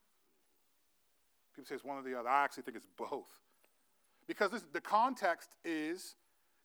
[1.55, 2.29] People say it's one or the other.
[2.29, 3.29] I actually think it's both.
[4.27, 6.15] Because this, the context is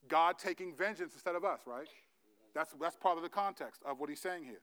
[0.09, 1.89] God taking vengeance instead of us, right?
[2.55, 4.61] That's, that's part of the context of what he's saying here.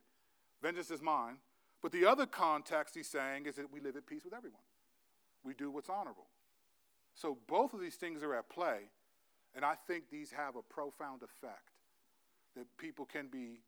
[0.61, 1.37] Vengeance is mine.
[1.81, 4.61] But the other context he's saying is that we live at peace with everyone.
[5.43, 6.27] We do what's honorable.
[7.13, 8.89] So both of these things are at play,
[9.55, 11.71] and I think these have a profound effect
[12.55, 13.61] that people can be,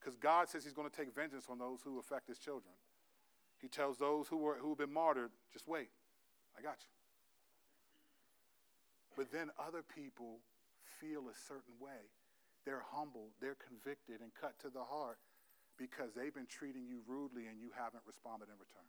[0.00, 2.74] because God says He's going to take vengeance on those who affect His children.
[3.60, 5.88] He tells those who, were, who have been martyred, just wait,
[6.58, 6.92] I got you.
[9.16, 10.40] But then other people
[11.00, 12.12] feel a certain way.
[12.64, 15.18] They're humbled, they're convicted, and cut to the heart
[15.78, 18.88] because they've been treating you rudely and you haven't responded in return.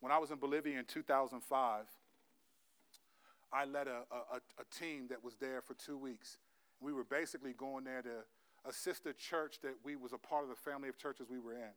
[0.00, 1.84] When I was in Bolivia in 2005,
[3.54, 6.38] I led a, a, a team that was there for two weeks
[6.80, 10.50] we were basically going there to assist a church that we was a part of
[10.50, 11.72] the family of churches we were in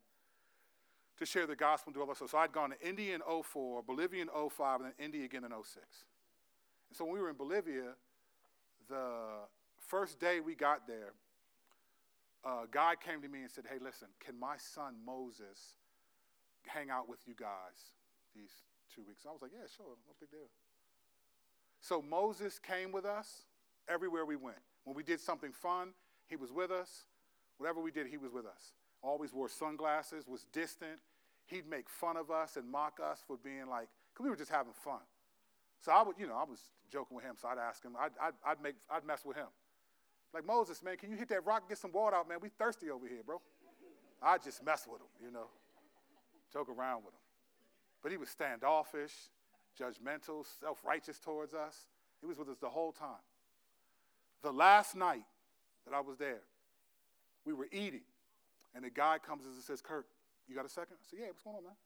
[1.17, 2.21] to share the gospel to others.
[2.29, 5.51] So I'd gone to India in 04, Bolivia in 05, and then India again in
[5.51, 5.75] 06.
[6.89, 7.95] And so when we were in Bolivia,
[8.87, 9.47] the
[9.79, 11.13] first day we got there,
[12.45, 15.75] uh, a guy came to me and said, Hey, listen, can my son Moses
[16.67, 17.95] hang out with you guys
[18.35, 18.51] these
[18.93, 19.23] two weeks.
[19.27, 20.51] I was like, yeah, sure, no big deal.
[21.81, 23.45] So Moses came with us
[23.87, 24.57] everywhere we went.
[24.83, 25.89] When we did something fun,
[26.27, 27.05] he was with us.
[27.57, 28.73] Whatever we did, he was with us.
[29.01, 30.99] Always wore sunglasses, was distant.
[31.45, 34.51] He'd make fun of us and mock us for being like, because we were just
[34.51, 35.01] having fun.
[35.81, 36.59] So I would, you know, I was
[36.91, 39.47] joking with him, so I'd ask him, I'd, I'd, I'd, make, I'd mess with him.
[40.33, 42.39] Like, Moses, man, can you hit that rock and get some water out, man?
[42.41, 43.41] We thirsty over here, bro.
[44.21, 45.47] I just mess with him, you know,
[46.51, 47.21] joke around with him.
[48.01, 49.13] But he was standoffish,
[49.79, 51.85] judgmental, self righteous towards us.
[52.19, 53.21] He was with us the whole time.
[54.43, 55.25] The last night
[55.85, 56.41] that I was there,
[57.45, 58.05] we were eating,
[58.75, 60.05] and the guy comes and says, Kurt,
[60.47, 60.97] you got a second?
[60.99, 61.79] I said, Yeah, what's going on, man?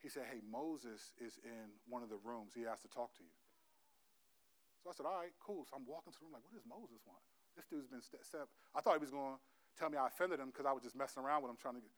[0.00, 2.54] He said, Hey, Moses is in one of the rooms.
[2.54, 3.34] He asked to talk to you.
[4.82, 5.66] So I said, All right, cool.
[5.66, 7.22] So I'm walking to the room, like, what does Moses want?
[7.58, 8.46] This dude's been set.
[8.74, 9.40] I thought he was going to
[9.74, 11.82] tell me I offended him because I was just messing around with him trying to
[11.82, 11.94] get.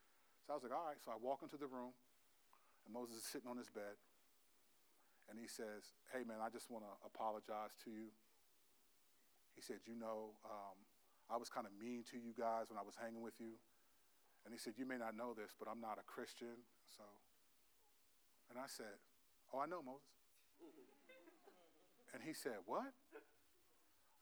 [0.49, 1.01] So I was like, All right.
[1.05, 1.93] So I walk into the room,
[2.89, 4.01] and Moses is sitting on his bed.
[5.31, 8.11] And he says, Hey, man, I just want to apologize to you.
[9.55, 10.76] He said, You know, um,
[11.31, 13.55] I was kind of mean to you guys when I was hanging with you.
[14.45, 16.66] And he said, You may not know this, but I'm not a Christian.
[16.91, 17.07] So,
[18.51, 18.99] and I said,
[19.55, 20.11] Oh, I know, Moses.
[22.12, 22.91] And he said, What?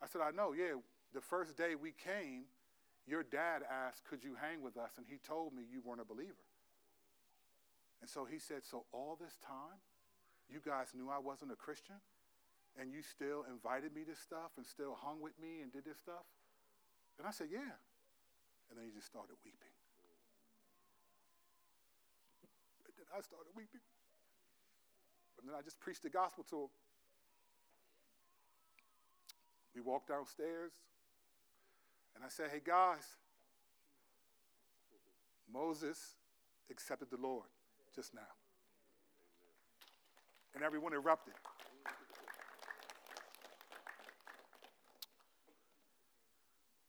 [0.03, 0.77] I said, I know, yeah.
[1.15, 2.53] The first day we came,
[3.07, 4.93] your dad asked, Could you hang with us?
[4.99, 6.45] And he told me you weren't a believer.
[8.01, 9.81] And so he said, So all this time,
[10.49, 12.01] you guys knew I wasn't a Christian?
[12.79, 15.99] And you still invited me to stuff and still hung with me and did this
[15.99, 16.25] stuff?
[17.19, 17.77] And I said, Yeah.
[18.69, 19.75] And then he just started weeping.
[22.85, 23.85] And then I started weeping.
[25.41, 26.73] And then I just preached the gospel to him.
[29.75, 30.73] We walked downstairs,
[32.15, 33.17] and I said, Hey, guys,
[35.51, 36.17] Moses
[36.71, 37.47] accepted the Lord
[37.95, 38.35] just now.
[40.55, 41.35] And everyone erupted.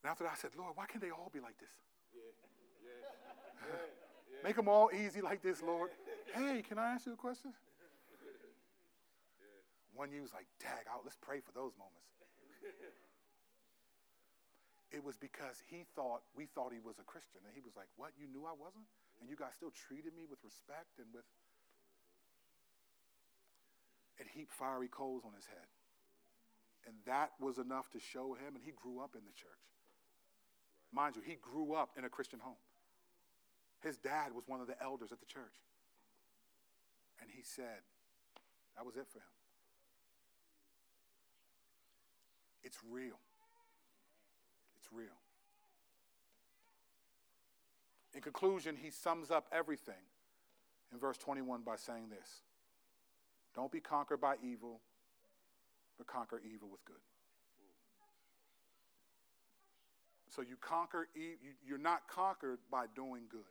[0.04, 1.76] And after that, I said, Lord, why can't they all be like this?
[4.44, 5.92] Make them all easy like this, Lord.
[6.34, 7.52] Hey, can I ask you a question?
[9.94, 12.08] One you was like, dag out, let's pray for those moments.
[14.96, 17.44] it was because he thought, we thought he was a Christian.
[17.44, 18.16] And he was like, What?
[18.16, 18.88] You knew I wasn't?
[19.20, 21.28] And you guys still treated me with respect and with.
[24.20, 25.68] And heaped fiery coals on his head.
[26.86, 29.64] And that was enough to show him, and he grew up in the church.
[30.92, 32.60] Mind you, he grew up in a Christian home.
[33.82, 35.56] His dad was one of the elders at the church.
[37.22, 37.84] And he said,
[38.76, 39.36] that was it for him.
[42.64, 43.20] It's real.
[44.78, 45.08] It's real.
[48.14, 49.94] In conclusion, he sums up everything
[50.92, 52.42] in verse 21 by saying this
[53.56, 54.82] Don't be conquered by evil,
[55.98, 57.02] but conquer evil with good.
[60.30, 61.08] So you conquer,
[61.66, 63.42] you're not conquered by doing good.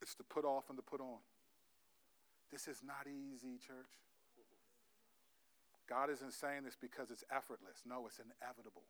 [0.00, 1.18] It's the put off and the put on.
[2.50, 3.90] This is not easy, church.
[5.88, 7.82] God isn't saying this because it's effortless.
[7.84, 8.84] No, it's inevitable.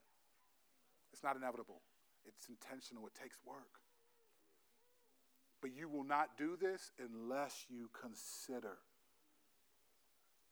[1.11, 1.81] It's not inevitable,
[2.25, 3.05] it's intentional.
[3.07, 3.81] It takes work.
[5.61, 8.77] But you will not do this unless you consider,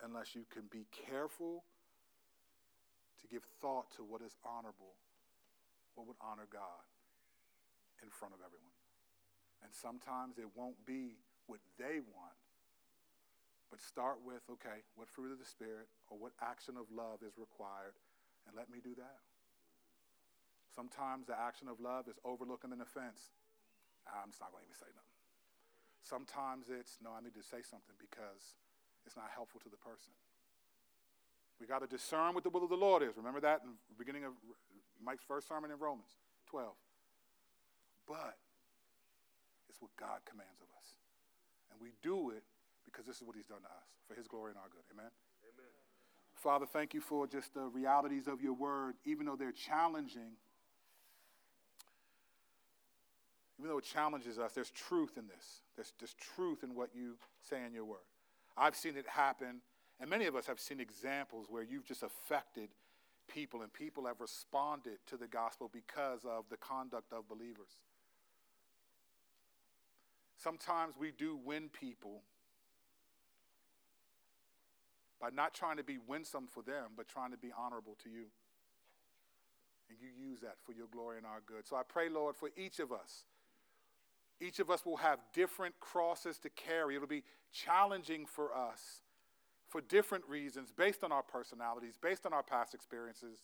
[0.03, 1.63] unless you can be careful
[3.21, 4.95] to give thought to what is honorable
[5.99, 6.87] what would honor God
[7.99, 8.79] in front of everyone.
[9.59, 11.19] And sometimes it won't be
[11.51, 12.39] what they want,
[13.67, 17.35] but start with okay, what fruit of the Spirit or what action of love is
[17.35, 17.99] required,
[18.47, 19.19] and let me do that.
[20.71, 23.35] Sometimes the action of love is overlooking an offense.
[24.07, 25.19] I'm just not going to even say nothing.
[26.05, 28.55] Sometimes it's, no, I need to say something because
[29.09, 30.13] it's not helpful to the person.
[31.57, 33.17] We got to discern what the will of the Lord is.
[33.17, 34.37] Remember that in the beginning of
[35.01, 36.13] Mike's first sermon in Romans
[36.45, 36.69] 12.
[38.05, 38.37] But
[39.67, 40.93] it's what God commands of us.
[41.73, 42.45] And we do it
[42.85, 44.85] because this is what he's done to us for his glory and our good.
[44.93, 45.09] Amen?
[45.41, 45.73] Amen.
[46.37, 50.37] Father, thank you for just the realities of your word, even though they're challenging.
[53.57, 55.61] Even though it challenges us, there's truth in this.
[55.75, 58.05] There's, there's truth in what you say in your word.
[58.59, 59.61] I've seen it happen,
[59.99, 62.69] and many of us have seen examples where you've just affected
[63.33, 67.79] people, and people have responded to the gospel because of the conduct of believers.
[70.37, 72.23] Sometimes we do win people
[75.21, 78.25] by not trying to be winsome for them, but trying to be honorable to you.
[79.89, 81.67] And you use that for your glory and our good.
[81.67, 83.25] So I pray, Lord, for each of us
[84.41, 86.95] Each of us will have different crosses to carry.
[86.95, 89.01] It'll be challenging for us
[89.67, 93.39] for different reasons, based on our personalities, based on our past experiences.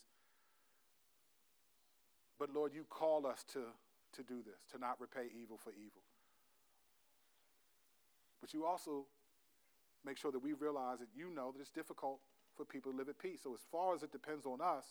[2.38, 3.60] But Lord, you call us to,
[4.14, 6.02] to do this, to not repay evil for evil.
[8.40, 9.06] But you also
[10.04, 12.20] make sure that we realize that you know that it's difficult
[12.56, 13.40] for people to live at peace.
[13.42, 14.84] So, as far as it depends on us,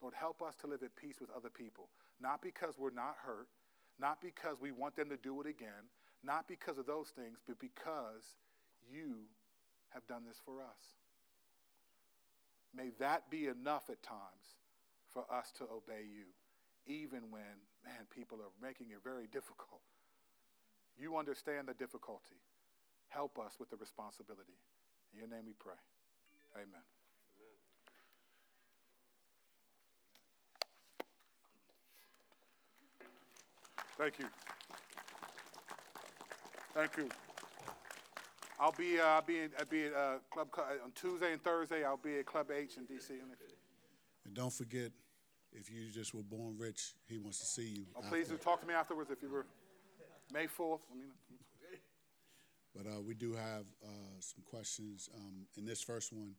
[0.00, 1.88] Lord, help us to live at peace with other people.
[2.20, 3.48] Not because we're not hurt,
[4.00, 5.90] not because we want them to do it again,
[6.22, 8.36] not because of those things, but because
[8.90, 9.26] you
[9.90, 10.96] have done this for us.
[12.74, 14.58] May that be enough at times
[15.12, 16.26] for us to obey you,
[16.86, 19.80] even when, man, people are making it very difficult.
[20.98, 22.42] You understand the difficulty.
[23.08, 24.58] Help us with the responsibility.
[25.12, 25.80] In your name we pray.
[26.56, 26.97] Amen.
[33.98, 34.26] Thank you.
[36.72, 37.08] Thank you.
[38.60, 41.84] I'll be, uh, I'll be, I'll be at uh, Club uh, on Tuesday and Thursday.
[41.84, 43.10] I'll be at Club H in DC.
[44.24, 44.92] And don't forget,
[45.52, 47.86] if you just were born rich, he wants to see you.
[47.96, 49.46] Oh, please do talk to me afterwards if you were
[50.32, 50.80] May 4th.
[50.92, 51.10] I mean,
[52.76, 55.08] but uh, we do have uh, some questions.
[55.16, 56.34] Um, and this first one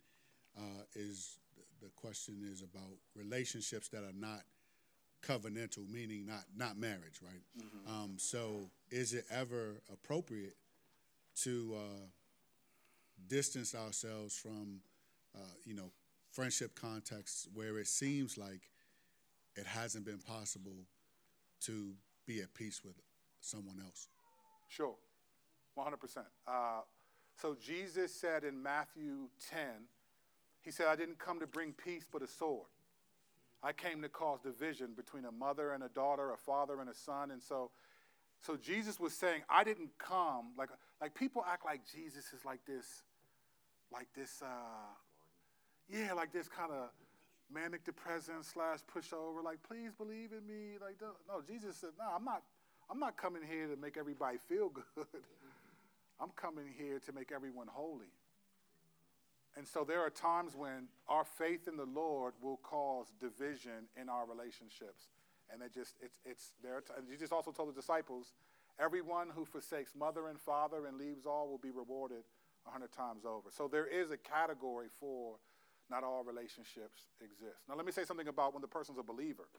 [0.58, 1.40] uh, is
[1.82, 4.44] the question is about relationships that are not
[5.22, 7.42] covenantal, meaning not not marriage, right?
[7.58, 7.92] Mm-hmm.
[7.92, 10.56] Um, so, is it ever appropriate
[11.44, 12.06] to uh,
[13.28, 14.82] distance ourselves from,
[15.36, 15.92] uh, you know,
[16.32, 18.70] friendship contexts where it seems like
[19.56, 20.86] it hasn't been possible
[21.62, 21.94] to
[22.26, 22.96] be at peace with
[23.42, 24.08] someone else?
[24.68, 24.96] Sure,
[25.78, 26.18] 100%.
[26.48, 26.82] Uh,
[27.36, 29.60] so Jesus said in Matthew 10,
[30.62, 32.68] he said, I didn't come to bring peace but a sword.
[33.62, 36.94] I came to cause division between a mother and a daughter, a father and a
[36.94, 37.32] son.
[37.32, 37.72] And so,
[38.40, 40.70] so Jesus was saying, I didn't come, like,
[41.02, 43.04] like people act like Jesus is like this,
[43.92, 44.94] like this, uh,
[45.90, 46.90] yeah, like this kind of
[47.52, 50.78] manic depressant slash pushover, like, please believe in me.
[50.80, 50.96] Like,
[51.28, 52.44] no, Jesus said, no, I'm not,
[52.90, 55.06] I'm not coming here to make everybody feel good.
[56.22, 58.12] I'm coming here to make everyone holy.
[59.60, 64.08] And so there are times when our faith in the Lord will cause division in
[64.08, 65.10] our relationships.
[65.52, 66.82] And it just, it's, it's there.
[66.98, 68.32] And Jesus also told the disciples,
[68.80, 72.24] everyone who forsakes mother and father and leaves all will be rewarded
[72.66, 73.50] a hundred times over.
[73.52, 75.36] So there is a category for
[75.92, 77.60] not all relationships exist.
[77.68, 79.50] Now let me say something about when the person's a believer.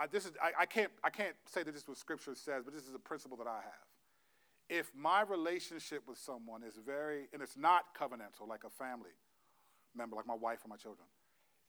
[0.00, 2.64] I, this is, I, I, can't, I can't say that this is what Scripture says,
[2.64, 3.97] but this is a principle that I have
[4.68, 9.16] if my relationship with someone is very, and it's not covenantal, like a family
[9.96, 11.06] member, like my wife or my children,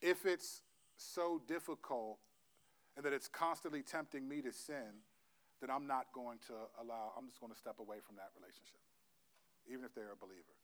[0.02, 0.62] if it's
[0.96, 2.18] so difficult
[2.96, 5.02] and that it's constantly tempting me to sin,
[5.60, 8.80] then I'm not going to allow, I'm just going to step away from that relationship,
[9.70, 10.56] even if they're a believer.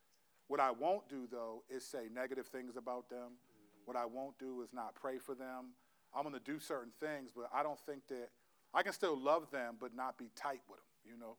[0.48, 3.18] What I won't do, though, is say negative things about them.
[3.18, 3.84] Mm-hmm.
[3.84, 5.74] What I won't do is not pray for them.
[6.14, 8.28] I'm going to do certain things, but I don't think that
[8.72, 11.36] I can still love them, but not be tight with them, you know?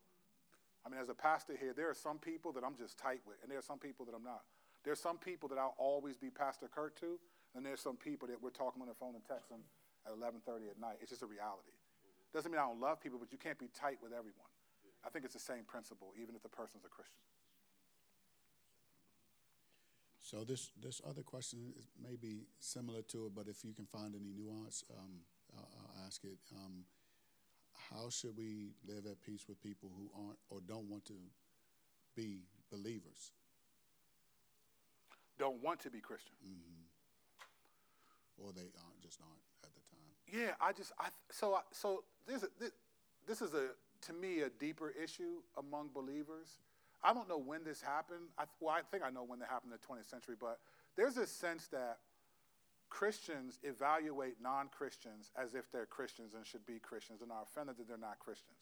[0.88, 3.36] I mean, as a pastor here, there are some people that I'm just tight with,
[3.44, 4.48] and there are some people that I'm not.
[4.86, 7.20] There's some people that I'll always be Pastor Kurt to,
[7.56, 9.60] and there's some people that we're talking on the phone and texting
[10.08, 10.96] at 11:30 at night.
[11.02, 11.76] It's just a reality.
[12.34, 14.48] Doesn't mean I don't love people, but you can't be tight with everyone.
[15.04, 17.20] I think it's the same principle, even if the person's a Christian.
[20.20, 24.16] So this this other question is maybe similar to it, but if you can find
[24.16, 25.20] any nuance, um,
[25.52, 26.40] I'll, I'll, ask it.
[26.56, 26.86] Um,
[27.94, 31.14] how should we live at peace with people who aren't or don't want to
[32.16, 32.42] be
[32.72, 33.32] believers?
[35.40, 36.36] Don't want to be Christian.
[36.44, 38.44] Mm-hmm.
[38.44, 39.98] Or they aren't, just aren't at the time.
[40.28, 42.72] Yeah, I just, I, so, I, so this, this,
[43.28, 43.70] this is a,
[44.08, 46.60] to me, a deeper issue among believers.
[47.04, 48.30] I don't know when this happened.
[48.38, 50.60] I, well, I think I know when it happened in the 20th century, but
[50.96, 52.00] there's this sense that
[52.90, 57.78] Christians evaluate non Christians as if they're Christians and should be Christians and are offended
[57.78, 58.58] that they're not Christians.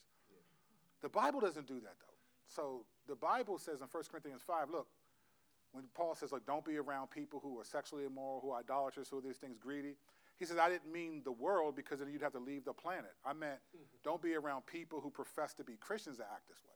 [1.02, 2.16] The Bible doesn't do that, though.
[2.48, 4.88] So the Bible says in 1 Corinthians 5, look,
[5.72, 9.10] when Paul says, like, don't be around people who are sexually immoral, who are idolaters,
[9.10, 9.96] who are these things greedy,
[10.38, 13.14] he says, I didn't mean the world because then you'd have to leave the planet.
[13.26, 13.60] I meant
[14.04, 16.76] don't be around people who profess to be Christians that act this way.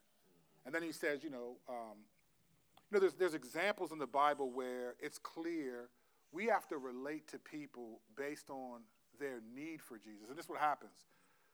[0.65, 1.97] And then he says, you know, um,
[2.89, 5.89] you know, there's, there's examples in the Bible where it's clear
[6.31, 8.81] we have to relate to people based on
[9.19, 10.29] their need for Jesus.
[10.29, 10.91] And this is what happens.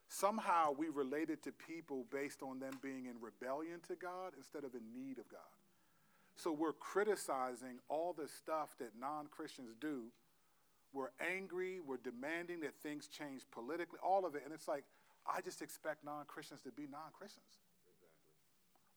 [0.07, 4.76] Somehow we related to people based on them being in rebellion to God instead of
[4.76, 5.39] in need of God.
[6.35, 10.11] So we're criticizing all the stuff that non Christians do.
[10.93, 14.43] We're angry, we're demanding that things change politically, all of it.
[14.45, 14.84] And it's like,
[15.26, 17.64] I just expect non Christians to be non Christians.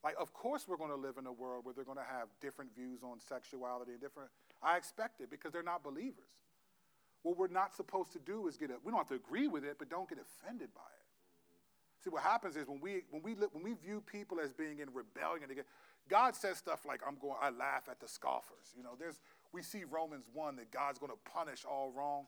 [0.03, 2.29] Like, of course, we're going to live in a world where they're going to have
[2.39, 4.29] different views on sexuality and different.
[4.61, 6.29] I expect it because they're not believers.
[7.23, 9.63] What we're not supposed to do is get, a, we don't have to agree with
[9.63, 12.03] it, but don't get offended by it.
[12.03, 14.79] See, what happens is when we, when we, look, when we view people as being
[14.79, 15.65] in rebellion, again,
[16.09, 18.73] God says stuff like, I'm going, I laugh at the scoffers.
[18.75, 19.19] You know, there's,
[19.51, 22.25] we see Romans 1 that God's going to punish all wrong,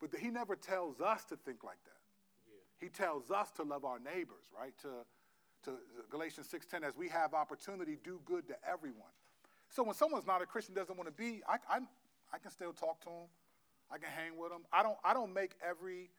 [0.00, 2.00] but he never tells us to think like that.
[2.48, 2.86] Yeah.
[2.86, 4.76] He tells us to love our neighbors, right?
[4.82, 5.78] To, to
[6.10, 9.14] Galatians 6.10, as we have opportunity, do good to everyone.
[9.72, 11.80] So when someone's not a Christian, doesn't want to be, I, I,
[12.32, 13.28] I can still talk to them.
[13.90, 14.68] I can hang with them.
[14.70, 16.10] I don't, I don't make every,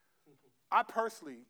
[0.71, 1.45] I personally,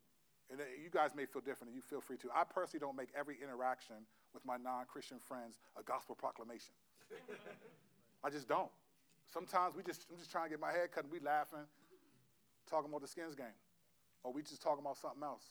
[0.52, 2.96] and uh, you guys may feel different and you feel free to, I personally don't
[2.96, 4.04] make every interaction
[4.34, 6.76] with my non-Christian friends a gospel proclamation.
[8.22, 8.68] I just don't.
[9.32, 11.64] Sometimes we just, I'm just trying to get my head cut and we laughing,
[12.68, 13.56] talking about the skins game.
[14.22, 15.44] Or we just talking about something else.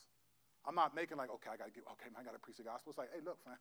[0.66, 2.58] I'm not making like, okay, I got to give, okay, man, I got to preach
[2.58, 2.94] the gospel.
[2.94, 3.58] It's like, hey, look, man,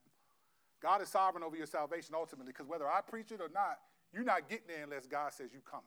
[0.82, 3.78] God is sovereign over your salvation ultimately, because whether I preach it or not,
[4.12, 5.86] you're not getting there unless God says you're coming.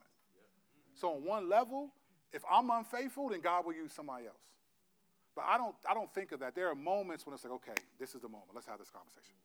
[0.94, 1.90] So on one level,
[2.32, 4.56] if I'm unfaithful, then God will use somebody else.
[5.34, 6.54] But I don't, I don't think of that.
[6.54, 8.50] There are moments when it's like, okay, this is the moment.
[8.54, 9.36] Let's have this conversation.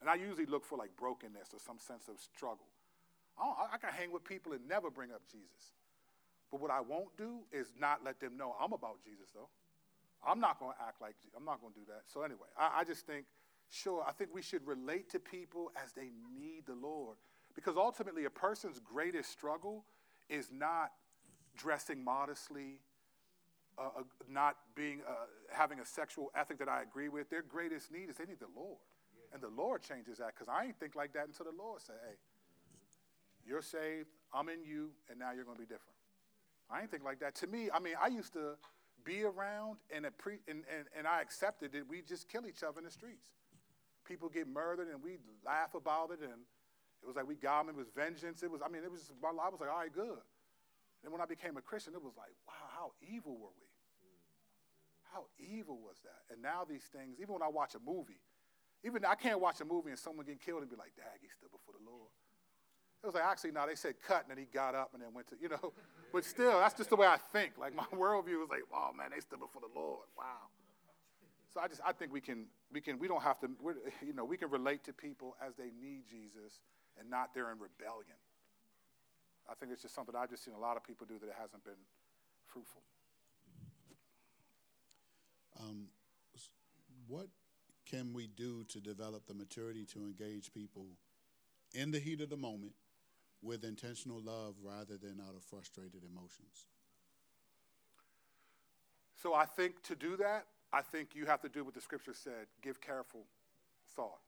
[0.00, 2.66] And I usually look for like brokenness or some sense of struggle.
[3.38, 5.78] I, I can hang with people and never bring up Jesus.
[6.50, 9.48] But what I won't do is not let them know I'm about Jesus, though.
[10.26, 12.02] I'm not going to act like, I'm not going to do that.
[12.06, 13.24] So, anyway, I, I just think,
[13.72, 17.16] sure, I think we should relate to people as they need the Lord.
[17.54, 19.84] Because ultimately, a person's greatest struggle
[20.28, 20.92] is not
[21.56, 22.80] dressing modestly,
[23.78, 27.30] uh, uh, not being, uh, having a sexual ethic that I agree with.
[27.30, 28.78] Their greatest need is they need the Lord.
[29.32, 31.96] And the Lord changes that because I ain't think like that until the Lord said,
[32.06, 32.16] hey,
[33.46, 35.96] you're saved, I'm in you, and now you're going to be different.
[36.70, 37.34] I ain't think like that.
[37.36, 38.56] To me, I mean, I used to
[39.04, 42.78] be around and, pre- and, and, and I accepted that We just kill each other
[42.78, 43.28] in the streets.
[44.12, 46.44] People get murdered and we laugh about it and
[47.00, 47.72] it was like we got them.
[47.72, 48.42] It was vengeance.
[48.42, 50.20] It was, I mean, it was, I was like, all right, good.
[51.02, 53.72] And when I became a Christian, it was like, wow, how evil were we?
[55.16, 56.28] How evil was that?
[56.28, 58.20] And now these things, even when I watch a movie,
[58.84, 61.28] even I can't watch a movie and someone get killed and be like, Dag, he
[61.32, 62.12] stood before the Lord.
[63.02, 65.08] It was like, actually, no, they said cut, and then he got up and then
[65.12, 65.72] went to, you know.
[66.12, 67.56] But still, that's just the way I think.
[67.56, 70.04] Like, my worldview was like, oh, man, they stood before the Lord.
[70.12, 70.52] Wow.
[71.52, 73.48] So I just, I think we can, we can, we don't have to,
[74.04, 76.60] you know, we can relate to people as they need Jesus
[76.98, 78.16] and not they're in rebellion.
[79.50, 81.34] I think it's just something I've just seen a lot of people do that it
[81.38, 81.80] hasn't been
[82.46, 82.82] fruitful.
[85.60, 85.88] Um,
[87.06, 87.28] what
[87.84, 90.86] can we do to develop the maturity to engage people
[91.74, 92.72] in the heat of the moment
[93.42, 96.66] with intentional love rather than out of frustrated emotions?
[99.22, 102.14] So I think to do that, I think you have to do what the scripture
[102.14, 103.26] said give careful
[103.94, 104.20] thought.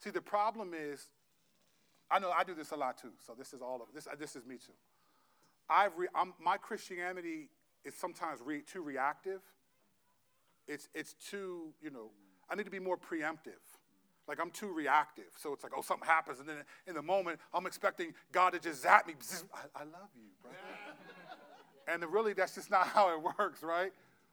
[0.00, 1.08] See, the problem is,
[2.10, 4.08] I know I do this a lot too, so this is all of this.
[4.18, 4.72] This is me too.
[5.70, 6.08] I've re,
[6.42, 7.48] my Christianity
[7.84, 9.40] is sometimes re, too reactive.
[10.66, 12.10] It's, it's too, you know,
[12.50, 13.62] I need to be more preemptive.
[14.28, 15.32] Like I'm too reactive.
[15.38, 16.56] So it's like, oh, something happens, and then
[16.86, 19.14] in the moment, I'm expecting God to just zap me.
[19.54, 20.52] I, I love you, bro.
[21.92, 23.92] and really, that's just not how it works, right?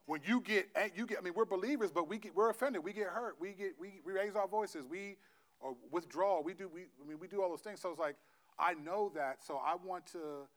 [0.10, 1.20] When you get, you get.
[1.20, 2.84] I mean, we're believers, but we get, we're offended.
[2.84, 3.36] We get hurt.
[3.40, 4.86] We get, we, we raise our voices.
[4.90, 5.18] We
[5.60, 6.42] or withdraw.
[6.42, 6.68] We do.
[6.68, 7.80] We, I mean, we do all those things.
[7.80, 8.16] So it's like,
[8.58, 9.44] I know that.
[9.46, 10.48] So I want to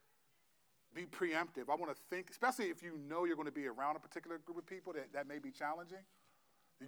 [0.95, 1.69] be preemptive.
[1.71, 4.39] I want to think, especially if you know you're going to be around a particular
[4.39, 6.05] group of people that, that may be challenging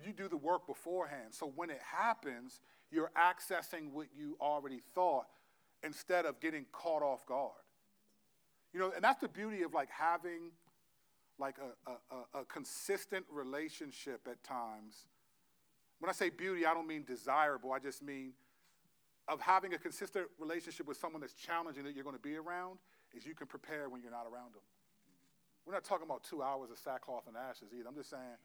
[0.05, 1.33] you do the work beforehand.
[1.33, 2.61] So when it happens,
[2.91, 5.27] you're accessing what you already thought
[5.83, 7.53] instead of getting caught off guard.
[8.73, 10.51] You know, and that's the beauty of like having
[11.39, 15.07] like a, a, a consistent relationship at times.
[15.99, 18.33] When I say beauty, I don't mean desirable, I just mean
[19.27, 22.79] of having a consistent relationship with someone that's challenging that you're going to be around
[23.17, 24.63] is you can prepare when you're not around them.
[25.65, 27.89] We're not talking about two hours of sackcloth and ashes either.
[27.89, 28.37] I'm just saying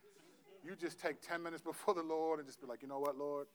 [0.64, 3.18] you just take 10 minutes before the Lord and just be like, you know what,
[3.18, 3.48] Lord?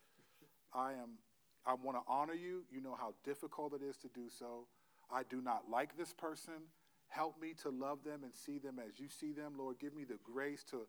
[0.75, 1.19] I am
[1.67, 2.65] I want to honor you.
[2.71, 4.67] You know how difficult it is to do so.
[5.11, 6.69] I do not like this person.
[7.09, 9.55] Help me to love them and see them as you see them.
[9.59, 10.87] Lord, give me the grace to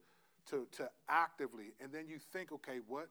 [0.49, 3.09] to to actively and then you think, okay, what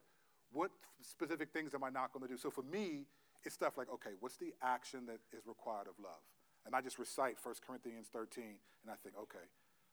[0.52, 0.70] what
[1.02, 2.38] specific things am I not going to do?
[2.38, 3.06] So for me,
[3.44, 6.22] it's stuff like, okay, what's the action that is required of love?
[6.64, 9.44] And I just recite 1 Corinthians 13 and I think, okay,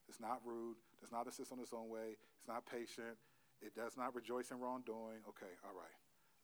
[0.07, 3.17] it's not rude, does not assist on its own way, it's not patient,
[3.61, 5.19] it does not rejoice in wrongdoing.
[5.27, 5.97] Okay, all right.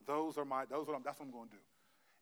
[0.06, 1.64] Those are my, those are, that's what I'm going to do.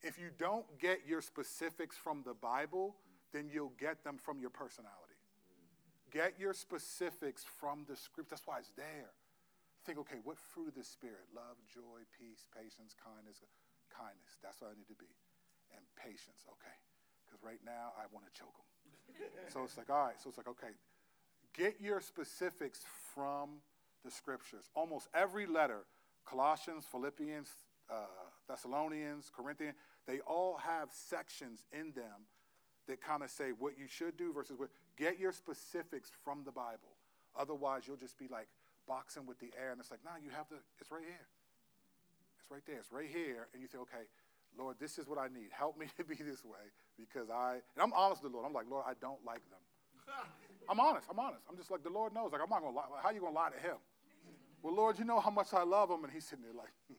[0.01, 2.95] If you don't get your specifics from the Bible,
[3.33, 5.19] then you'll get them from your personality.
[6.11, 8.29] Get your specifics from the script.
[8.29, 9.11] That's why it's there.
[9.85, 11.27] Think, okay, what fruit of the Spirit?
[11.35, 13.43] Love, joy, peace, patience, kindness.
[13.91, 14.39] Kindness.
[14.41, 15.11] That's what I need to be.
[15.75, 16.47] And patience.
[16.47, 16.77] Okay.
[17.25, 18.69] Because right now I want to choke them.
[19.53, 20.15] so it's like, all right.
[20.21, 20.73] So it's like, okay,
[21.53, 22.81] get your specifics
[23.13, 23.61] from
[24.03, 24.69] the scriptures.
[24.73, 25.83] Almost every letter,
[26.25, 27.49] Colossians, Philippians,
[27.89, 29.75] uh, Thessalonians, Corinthians,
[30.07, 32.25] they all have sections in them
[32.87, 34.69] that kind of say what you should do versus what.
[34.97, 36.95] Get your specifics from the Bible.
[37.37, 38.47] Otherwise, you'll just be like
[38.87, 40.55] boxing with the air, and it's like, nah, you have to.
[40.79, 41.27] It's right here.
[42.39, 42.77] It's right there.
[42.79, 44.05] It's right here, and you say, okay,
[44.57, 45.49] Lord, this is what I need.
[45.51, 47.61] Help me to be this way because I.
[47.75, 48.47] And I'm honest with the Lord.
[48.47, 49.63] I'm like, Lord, I don't like them.
[50.69, 51.07] I'm honest.
[51.09, 51.41] I'm honest.
[51.49, 52.31] I'm just like the Lord knows.
[52.31, 52.85] Like I'm not gonna lie.
[53.01, 53.77] How you gonna lie to Him?
[54.63, 56.73] Well, Lord, you know how much I love Him, and He's sitting there like.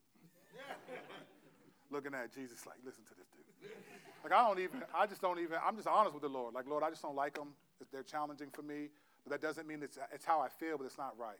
[1.90, 3.26] looking at Jesus like, listen to this.
[4.22, 6.54] Like I don't even, I just don't even, I'm just honest with the Lord.
[6.54, 7.54] Like, Lord, I just don't like them.
[7.92, 8.88] They're challenging for me,
[9.22, 11.38] but that doesn't mean it's, it's how I feel, but it's not right.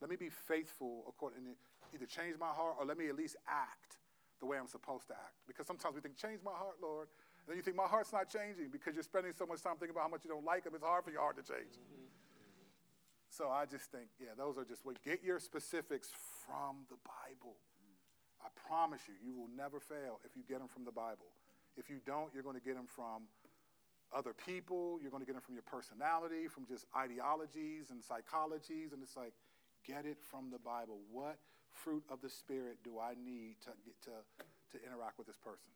[0.00, 1.50] Let me be faithful according to
[1.94, 3.96] either change my heart or let me at least act
[4.40, 5.40] the way I'm supposed to act.
[5.46, 7.08] Because sometimes we think, change my heart, Lord.
[7.46, 9.96] And then you think, my heart's not changing because you're spending so much time thinking
[9.96, 10.72] about how much you don't like him.
[10.74, 11.80] It's hard for your heart to change.
[11.80, 12.12] Mm-hmm.
[13.30, 16.10] So I just think, yeah, those are just, what get your specifics
[16.44, 17.56] from the Bible.
[18.44, 21.32] I promise you, you will never fail if you get them from the Bible.
[21.78, 23.30] If you don't, you're going to get them from
[24.12, 28.92] other people, you're going to get them from your personality, from just ideologies and psychologies.
[28.92, 29.32] And it's like,
[29.86, 30.98] get it from the Bible.
[31.12, 31.38] What
[31.70, 34.16] fruit of the Spirit do I need to get to,
[34.74, 35.70] to interact with this person?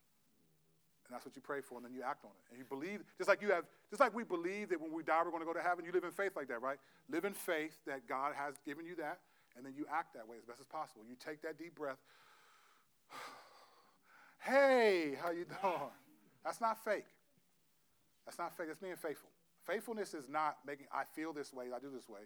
[1.07, 2.45] And that's what you pray for, and then you act on it.
[2.51, 5.21] And you believe, just like you have, just like we believe that when we die,
[5.25, 6.79] we're going to go to heaven, you live in faith like that, right?
[7.11, 9.19] Live in faith that God has given you that,
[9.57, 11.03] and then you act that way as best as possible.
[11.05, 11.99] You take that deep breath,
[14.45, 15.75] hey, how you doing?
[16.45, 17.07] That's not fake.
[18.25, 18.69] That's not fake.
[18.69, 19.31] That's being faithful.
[19.67, 22.21] Faithfulness is not making I feel this way, I do this way.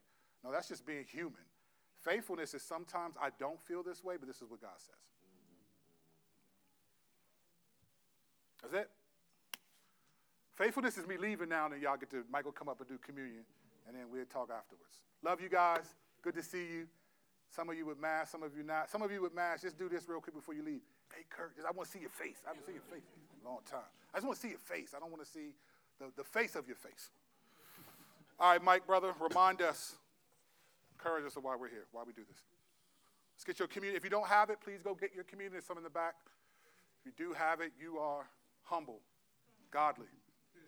[0.45, 1.45] No, that's just being human.
[2.03, 4.95] Faithfulness is sometimes I don't feel this way, but this is what God says.
[8.63, 8.91] That's it.
[10.55, 13.45] Faithfulness is me leaving now, and y'all get to Michael come up and do communion,
[13.87, 15.01] and then we'll talk afterwards.
[15.23, 15.95] Love you guys.
[16.23, 16.87] Good to see you.
[17.51, 18.91] Some of you with masks, some of you not.
[18.91, 20.81] Some of you with masks, just do this real quick before you leave.
[21.15, 22.37] Hey, Kurt, I want to see your face.
[22.45, 23.89] I haven't seen your face in a long time.
[24.13, 24.95] I just want to see your face.
[24.97, 25.55] I don't want to see
[25.99, 27.11] the, the face of your face.
[28.39, 29.97] All right, Mike, brother, remind us,
[30.93, 32.43] encourage us of why we're here, why we do this.
[33.37, 33.97] Let's get your communion.
[33.97, 35.53] If you don't have it, please go get your communion.
[35.53, 36.15] There's some in the back.
[37.01, 38.27] If you do have it, you are
[38.63, 39.01] humble,
[39.71, 40.07] godly.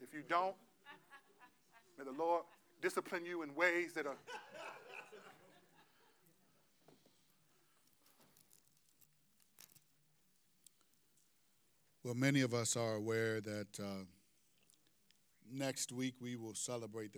[0.03, 0.55] If you don't,
[1.99, 2.45] may the Lord
[2.81, 4.17] discipline you in ways that are
[12.09, 14.07] Well, many of us are aware that uh,
[15.53, 17.17] next week we will celebrate the